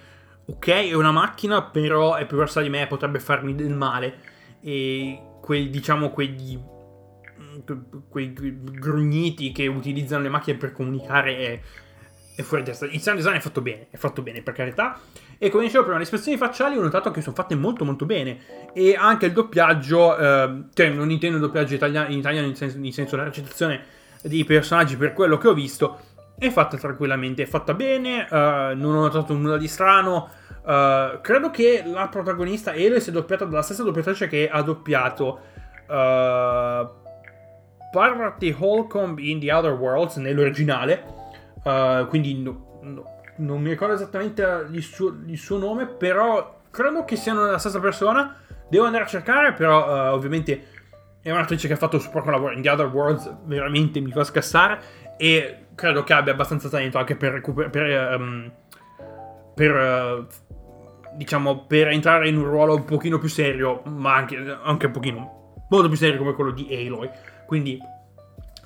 ok, 0.45 0.67
è 0.89 0.93
una 0.93 1.11
macchina, 1.11 1.63
però 1.63 2.15
è 2.15 2.25
più 2.25 2.37
versa 2.37 2.61
di 2.61 2.69
me, 2.69 2.87
potrebbe 2.87 3.19
farmi 3.19 3.55
del 3.55 3.73
male. 3.73 4.17
E 4.61 5.19
quei, 5.41 5.69
diciamo, 5.69 6.09
quegli, 6.09 6.59
quei 8.09 8.33
grugniti 8.33 9.51
che 9.51 9.67
utilizzano 9.67 10.23
le 10.23 10.29
macchine 10.29 10.57
per 10.57 10.71
comunicare 10.71 11.37
è, 11.37 11.59
è 12.35 12.41
fuori 12.41 12.63
testa. 12.63 12.85
Il 12.85 12.99
sound 12.99 13.19
design 13.19 13.35
è 13.35 13.39
fatto 13.39 13.61
bene, 13.61 13.87
è 13.89 13.97
fatto 13.97 14.21
bene, 14.21 14.41
per 14.41 14.53
carità. 14.53 14.99
E 15.37 15.49
come 15.49 15.63
dicevo 15.63 15.83
prima, 15.83 15.97
le 15.97 16.03
espressioni 16.03 16.37
facciali 16.37 16.77
ho 16.77 16.81
notato 16.81 17.11
che 17.11 17.21
sono 17.21 17.35
fatte 17.35 17.55
molto 17.55 17.83
molto 17.83 18.05
bene. 18.05 18.71
E 18.73 18.95
anche 18.95 19.27
il 19.27 19.31
doppiaggio, 19.33 20.17
eh, 20.17 20.63
cioè 20.73 20.89
non 20.89 21.09
intendo 21.09 21.37
il 21.37 21.43
doppiaggio 21.43 21.75
italiano, 21.75 22.11
in 22.11 22.19
italiano 22.19 22.47
in 22.47 22.55
senso, 22.55 22.77
in 22.77 22.93
senso 22.93 23.15
la 23.15 23.23
recitazione 23.23 23.83
dei 24.21 24.43
personaggi 24.43 24.97
per 24.97 25.13
quello 25.13 25.37
che 25.37 25.47
ho 25.47 25.53
visto, 25.53 25.99
è 26.37 26.49
fatta 26.49 26.77
tranquillamente, 26.77 27.43
è 27.43 27.45
fatta 27.45 27.75
bene, 27.75 28.27
uh, 28.29 28.75
non 28.75 28.95
ho 28.95 29.01
notato 29.01 29.33
nulla 29.35 29.57
di 29.57 29.67
strano. 29.67 30.29
Uh, 30.63 31.21
credo 31.21 31.51
che 31.51 31.83
la 31.85 32.07
protagonista 32.07 32.73
Ele 32.73 32.99
sia 32.99 33.11
doppiata 33.11 33.45
dalla 33.45 33.61
stessa 33.61 33.83
doppiatrice 33.83 34.27
che 34.27 34.49
ha 34.49 34.61
doppiato 34.63 35.39
uh, 35.87 37.00
Parvati 37.91 38.55
Holcomb 38.57 39.19
in 39.19 39.39
The 39.39 39.51
Other 39.51 39.73
Worlds 39.73 40.15
nell'originale. 40.17 41.03
Uh, 41.63 42.07
quindi 42.07 42.41
no, 42.41 42.79
no, 42.81 43.03
non 43.37 43.61
mi 43.61 43.69
ricordo 43.69 43.93
esattamente 43.93 44.67
il 44.71 44.81
suo, 44.81 45.15
il 45.25 45.37
suo, 45.37 45.57
nome, 45.57 45.85
però 45.85 46.61
credo 46.71 47.03
che 47.03 47.15
siano 47.15 47.45
la 47.45 47.57
stessa 47.57 47.79
persona. 47.79 48.35
Devo 48.69 48.85
andare 48.85 49.03
a 49.03 49.07
cercare, 49.07 49.53
però 49.53 49.85
uh, 49.85 50.13
ovviamente 50.13 50.67
è 51.21 51.29
un'attrice 51.29 51.67
che 51.67 51.73
ha 51.73 51.77
fatto 51.77 51.99
super 51.99 52.25
lavoro 52.25 52.53
in 52.53 52.61
The 52.61 52.69
Other 52.69 52.87
Worlds, 52.87 53.31
veramente 53.43 53.99
mi 53.99 54.11
fa 54.11 54.23
scassare. 54.23 54.79
E 55.17 55.65
credo 55.75 56.03
che 56.03 56.13
abbia 56.13 56.33
abbastanza 56.33 56.69
talento 56.69 56.97
anche 56.97 57.15
per 57.15 57.33
recuperare. 57.33 57.69
Per, 57.69 58.19
um, 58.19 58.51
per 59.53 59.75
uh, 59.75 60.27
diciamo, 61.13 61.65
per 61.65 61.89
entrare 61.89 62.29
in 62.29 62.37
un 62.37 62.45
ruolo 62.45 62.75
un 62.75 62.85
pochino 62.85 63.17
più 63.19 63.29
serio, 63.29 63.81
ma 63.85 64.15
anche, 64.15 64.57
anche 64.63 64.85
un 64.85 64.91
pochino 64.91 65.39
molto 65.69 65.87
più 65.87 65.97
serio 65.97 66.17
come 66.17 66.33
quello 66.33 66.51
di 66.51 66.67
Aloy. 66.71 67.09
Quindi, 67.51 67.77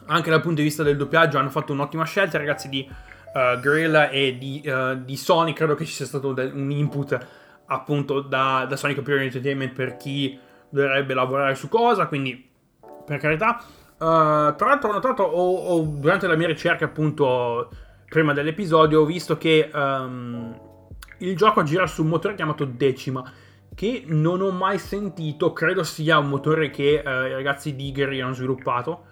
anche 0.05 0.29
dal 0.29 0.41
punto 0.41 0.57
di 0.57 0.67
vista 0.67 0.83
del 0.83 0.95
doppiaggio, 0.95 1.39
hanno 1.39 1.49
fatto 1.49 1.73
un'ottima 1.73 2.03
scelta, 2.03 2.37
ragazzi 2.37 2.69
di 2.69 2.87
uh, 2.87 3.59
Guerrilla 3.59 4.09
e 4.09 4.37
di, 4.37 4.61
uh, 4.63 5.03
di, 5.03 5.17
Sony. 5.17 5.53
Credo 5.53 5.73
che 5.73 5.85
ci 5.85 5.91
sia 5.91 6.05
stato 6.05 6.27
un 6.27 6.69
input 6.69 7.17
appunto 7.65 8.21
da, 8.21 8.67
da 8.69 8.75
Sony 8.75 8.93
Computer 8.93 9.23
Entertainment 9.23 9.73
per 9.73 9.97
chi 9.97 10.37
dovrebbe 10.69 11.15
lavorare 11.15 11.55
su 11.55 11.67
cosa. 11.67 12.05
Quindi, 12.05 12.47
per 13.03 13.17
carità. 13.17 13.59
Uh, 13.93 14.53
tra 14.53 14.67
l'altro 14.67 14.89
ho 14.89 14.93
notato, 14.93 15.23
o, 15.23 15.55
o, 15.55 15.81
durante 15.81 16.27
la 16.27 16.35
mia 16.35 16.45
ricerca 16.45 16.85
appunto 16.85 17.71
prima 18.07 18.33
dell'episodio, 18.33 19.01
ho 19.01 19.05
visto 19.05 19.35
che 19.35 19.67
um, 19.73 20.55
il 21.17 21.35
gioco 21.35 21.63
gira 21.63 21.87
su 21.87 22.03
un 22.03 22.09
motore 22.09 22.35
chiamato 22.35 22.65
Decima, 22.65 23.23
che 23.75 24.03
non 24.07 24.41
ho 24.41 24.51
mai 24.51 24.79
sentito, 24.79 25.53
credo 25.53 25.83
sia 25.83 26.17
un 26.17 26.29
motore 26.29 26.69
che 26.69 27.03
uh, 27.05 27.09
i 27.27 27.33
ragazzi 27.33 27.75
di 27.75 27.91
Gary 27.91 28.21
hanno 28.21 28.33
sviluppato, 28.33 29.05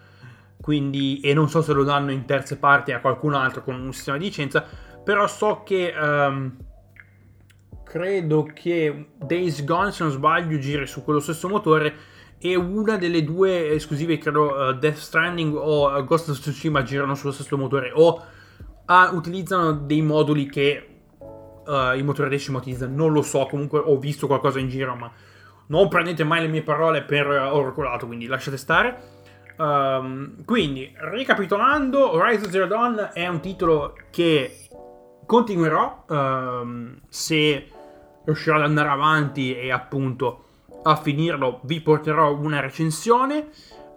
quindi, 0.61 1.19
e 1.19 1.33
non 1.33 1.49
so 1.49 1.61
se 1.61 1.73
lo 1.73 1.83
danno 1.83 2.11
in 2.11 2.25
terze 2.25 2.57
parti 2.57 2.91
a 2.93 3.01
qualcun 3.01 3.33
altro 3.33 3.61
con 3.61 3.79
un 3.79 3.93
sistema 3.93 4.17
di 4.17 4.23
licenza, 4.25 4.65
però 5.03 5.27
so 5.27 5.61
che... 5.63 5.93
Um, 5.95 6.57
credo 7.93 8.49
che 8.51 9.09
Days 9.19 9.63
Gone, 9.63 9.91
se 9.91 10.01
non 10.01 10.11
sbaglio, 10.11 10.57
giri 10.57 10.87
su 10.87 11.03
quello 11.03 11.19
stesso 11.19 11.47
motore 11.47 11.93
e 12.39 12.55
una 12.55 12.97
delle 12.97 13.23
due 13.23 13.69
esclusive, 13.69 14.17
credo 14.17 14.51
uh, 14.51 14.73
Death 14.73 14.97
Stranding 14.97 15.53
o 15.55 15.95
uh, 15.95 16.03
Ghost 16.03 16.29
of 16.29 16.39
Tsushima 16.39 16.81
girano 16.81 17.13
sullo 17.13 17.31
stesso 17.31 17.55
motore 17.55 17.91
o 17.93 18.19
uh, 18.87 19.15
utilizzano 19.15 19.73
dei 19.73 20.01
moduli 20.01 20.49
che 20.49 20.92
il 21.65 22.03
motore 22.03 22.29
decimo 22.29 22.57
utilizza, 22.57 22.87
non 22.87 23.11
lo 23.11 23.21
so, 23.21 23.45
comunque 23.45 23.79
ho 23.79 23.97
visto 23.97 24.27
qualcosa 24.27 24.59
in 24.59 24.69
giro, 24.69 24.95
ma 24.95 25.11
non 25.67 25.87
prendete 25.87 26.23
mai 26.23 26.41
le 26.41 26.47
mie 26.47 26.61
parole 26.61 27.03
per 27.03 27.27
oracolato, 27.27 28.05
quindi 28.05 28.25
lasciate 28.25 28.57
stare. 28.57 29.21
Um, 29.57 30.43
quindi, 30.45 30.91
ricapitolando, 31.11 32.13
Horizon 32.13 32.51
Zero 32.51 32.65
Dawn 32.65 33.11
è 33.13 33.27
un 33.27 33.39
titolo 33.39 33.93
che 34.09 34.67
continuerò 35.25 36.05
um, 36.09 36.99
se 37.07 37.69
riuscirò 38.25 38.57
ad 38.57 38.63
andare 38.63 38.89
avanti 38.89 39.55
e 39.55 39.71
appunto 39.71 40.45
a 40.83 40.95
finirlo 40.95 41.59
vi 41.63 41.81
porterò 41.81 42.35
una 42.35 42.59
recensione. 42.59 43.49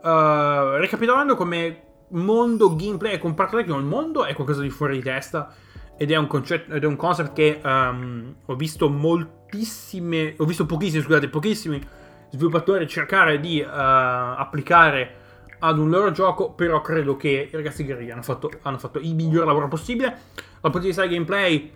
Uh, 0.02 0.76
ricapitolando 0.76 1.34
come 1.34 1.82
mondo 2.10 2.76
gameplay 2.76 3.14
e 3.14 3.18
comparto 3.18 3.56
tecnico, 3.56 3.78
il 3.78 3.84
mondo 3.84 4.24
è 4.24 4.34
qualcosa 4.34 4.62
di 4.62 4.70
fuori 4.70 4.96
di 4.96 5.02
testa 5.02 5.52
ed 5.96 6.10
è 6.10 6.16
un, 6.16 6.26
concetto, 6.26 6.74
ed 6.74 6.82
è 6.82 6.86
un 6.86 6.96
concept 6.96 7.32
che 7.32 7.60
um, 7.62 8.34
ho 8.44 8.54
visto 8.54 8.88
moltissime, 8.88 10.34
ho 10.36 10.44
visto 10.44 10.66
pochissimi, 10.66 11.02
scusate, 11.02 11.28
pochissimi 11.28 11.80
sviluppatori 12.30 12.86
cercare 12.86 13.40
di 13.40 13.60
uh, 13.60 13.68
applicare 13.68 15.24
ad 15.58 15.78
un 15.78 15.88
loro 15.88 16.10
gioco, 16.10 16.52
però 16.52 16.82
credo 16.82 17.16
che 17.16 17.48
i 17.50 17.54
ragazzi 17.56 17.84
guerriglia 17.84 18.12
hanno 18.12 18.22
fatto, 18.22 18.50
hanno 18.62 18.78
fatto 18.78 18.98
il 18.98 19.14
miglior 19.14 19.46
lavoro 19.46 19.68
possibile. 19.68 20.08
Dal 20.34 20.70
punto 20.70 20.80
di 20.80 20.86
vista 20.88 21.02
del 21.02 21.10
gameplay, 21.10 21.72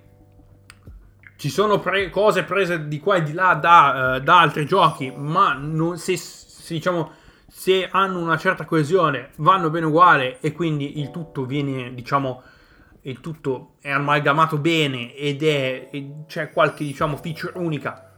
ci 1.37 1.49
sono 1.49 1.81
pre- 1.81 2.11
cose 2.11 2.45
prese 2.45 2.89
di 2.89 3.01
qua 3.01 3.17
e 3.17 3.23
di 3.23 3.33
là 3.33 3.55
da, 3.55 4.17
uh, 4.17 4.21
da 4.21 4.41
altri 4.41 4.67
giochi, 4.67 5.11
ma 5.17 5.55
non, 5.55 5.97
se, 5.97 6.19
se, 6.19 6.75
diciamo, 6.75 7.13
se 7.49 7.89
hanno 7.91 8.19
una 8.19 8.37
certa 8.37 8.67
coesione 8.67 9.31
vanno 9.37 9.71
bene 9.71 9.87
uguale 9.87 10.41
e 10.41 10.53
quindi 10.53 11.01
il 11.01 11.11
tutto 11.11 11.47
viene, 11.47 11.95
diciamo, 11.95 12.43
il 13.03 13.21
tutto 13.21 13.77
è 13.81 13.91
amalgamato 13.91 14.59
bene 14.59 15.15
ed 15.15 15.43
è, 15.43 15.89
c'è 16.27 16.51
qualche, 16.51 16.85
diciamo, 16.85 17.17
feature 17.17 17.53
unica, 17.57 18.11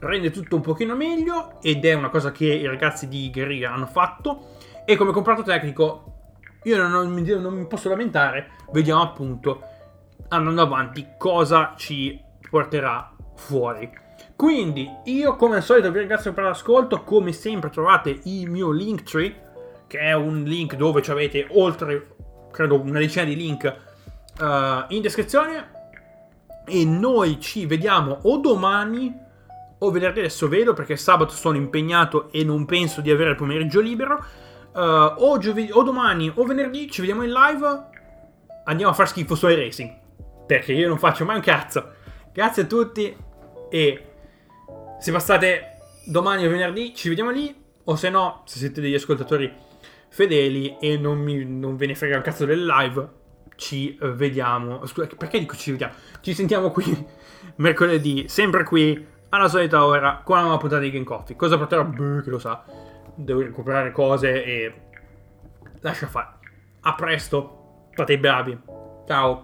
rende 0.00 0.30
tutto 0.30 0.56
un 0.56 0.62
pochino 0.62 0.94
meglio 0.94 1.60
ed 1.62 1.84
è 1.84 1.94
una 1.94 2.10
cosa 2.10 2.32
che 2.32 2.46
i 2.46 2.66
ragazzi 2.66 3.08
di 3.08 3.30
Guerrilla 3.30 3.72
hanno 3.72 3.86
fatto 3.86 4.56
e 4.84 4.96
come 4.96 5.12
comprato 5.12 5.42
tecnico 5.42 6.04
io 6.64 6.76
non, 6.76 6.90
non 6.90 7.10
mi, 7.10 7.22
non 7.22 7.54
mi 7.54 7.66
posso 7.66 7.88
lamentare, 7.88 8.50
vediamo 8.72 9.02
appunto 9.02 9.62
andando 10.28 10.62
avanti 10.62 11.06
cosa 11.16 11.74
ci 11.76 12.20
porterà 12.48 13.14
fuori. 13.34 13.90
Quindi 14.36 14.88
io 15.04 15.36
come 15.36 15.56
al 15.56 15.62
solito 15.62 15.90
vi 15.90 15.98
ringrazio 15.98 16.32
per 16.32 16.44
l'ascolto, 16.44 17.02
come 17.02 17.32
sempre 17.32 17.70
trovate 17.70 18.20
il 18.24 18.50
mio 18.50 18.70
Linktree, 18.70 19.48
che 19.86 19.98
è 19.98 20.12
un 20.12 20.42
link 20.42 20.76
dove 20.76 21.02
avete 21.08 21.46
oltre, 21.50 22.16
credo, 22.50 22.80
una 22.80 22.98
decina 22.98 23.24
di 23.24 23.36
link 23.36 23.89
uh, 24.40 24.84
in 24.88 25.02
descrizione. 25.02 25.78
E 26.66 26.84
noi 26.84 27.40
ci 27.40 27.66
vediamo 27.66 28.18
o 28.22 28.38
domani 28.38 29.12
o 29.78 29.90
venerdì, 29.90 30.20
adesso 30.20 30.48
vedo 30.48 30.72
perché 30.72 30.96
sabato 30.96 31.32
sono 31.32 31.56
impegnato 31.56 32.30
e 32.30 32.44
non 32.44 32.64
penso 32.64 33.00
di 33.00 33.10
avere 33.10 33.30
il 33.30 33.36
pomeriggio 33.36 33.80
libero. 33.80 34.24
Uh, 34.72 35.14
o, 35.16 35.38
giovedì, 35.38 35.70
o 35.72 35.82
domani 35.82 36.30
o 36.32 36.44
venerdì 36.44 36.90
ci 36.90 37.00
vediamo 37.00 37.22
in 37.22 37.32
live. 37.32 37.88
Andiamo 38.64 38.92
a 38.92 38.94
far 38.94 39.08
schifo 39.08 39.34
su 39.34 39.48
iRacing. 39.48 39.98
Perché 40.46 40.72
io 40.72 40.88
non 40.88 40.98
faccio 40.98 41.24
mai 41.24 41.36
un 41.36 41.42
cazzo. 41.42 41.92
Grazie 42.32 42.62
a 42.62 42.66
tutti 42.66 43.16
e 43.70 44.04
se 44.98 45.12
passate 45.12 45.78
domani 46.06 46.46
o 46.46 46.50
venerdì 46.50 46.94
ci 46.94 47.08
vediamo 47.08 47.30
lì. 47.30 47.54
O 47.84 47.96
se 47.96 48.10
no, 48.10 48.42
se 48.44 48.58
siete 48.58 48.80
degli 48.80 48.94
ascoltatori 48.94 49.52
fedeli 50.10 50.76
e 50.78 50.96
non, 50.98 51.18
mi, 51.18 51.44
non 51.44 51.76
ve 51.76 51.86
ne 51.86 51.94
frega 51.94 52.16
un 52.16 52.22
cazzo 52.22 52.44
del 52.44 52.64
live, 52.64 53.08
ci 53.60 53.96
vediamo. 54.00 54.84
Scusa, 54.86 55.06
perché 55.16 55.38
dico 55.38 55.54
ci 55.54 55.70
vediamo? 55.70 55.92
Ci 56.20 56.34
sentiamo 56.34 56.70
qui 56.70 57.06
mercoledì, 57.56 58.26
sempre 58.26 58.64
qui 58.64 59.06
alla 59.28 59.48
solita 59.48 59.84
ora 59.84 60.22
con 60.24 60.36
una 60.36 60.46
nuova 60.46 60.58
puntata 60.58 60.80
di 60.80 60.90
Game 60.90 61.04
Coffee. 61.04 61.36
Cosa 61.36 61.58
porterò? 61.58 61.84
Beh, 61.84 62.22
che 62.22 62.30
lo 62.30 62.38
sa. 62.38 62.64
Devo 63.14 63.42
recuperare 63.42 63.92
cose 63.92 64.44
e 64.44 64.74
lascia 65.80 66.06
fare. 66.06 66.38
A 66.80 66.94
presto, 66.94 67.88
fate 67.92 68.14
i 68.14 68.18
bravi. 68.18 68.58
Ciao. 69.06 69.42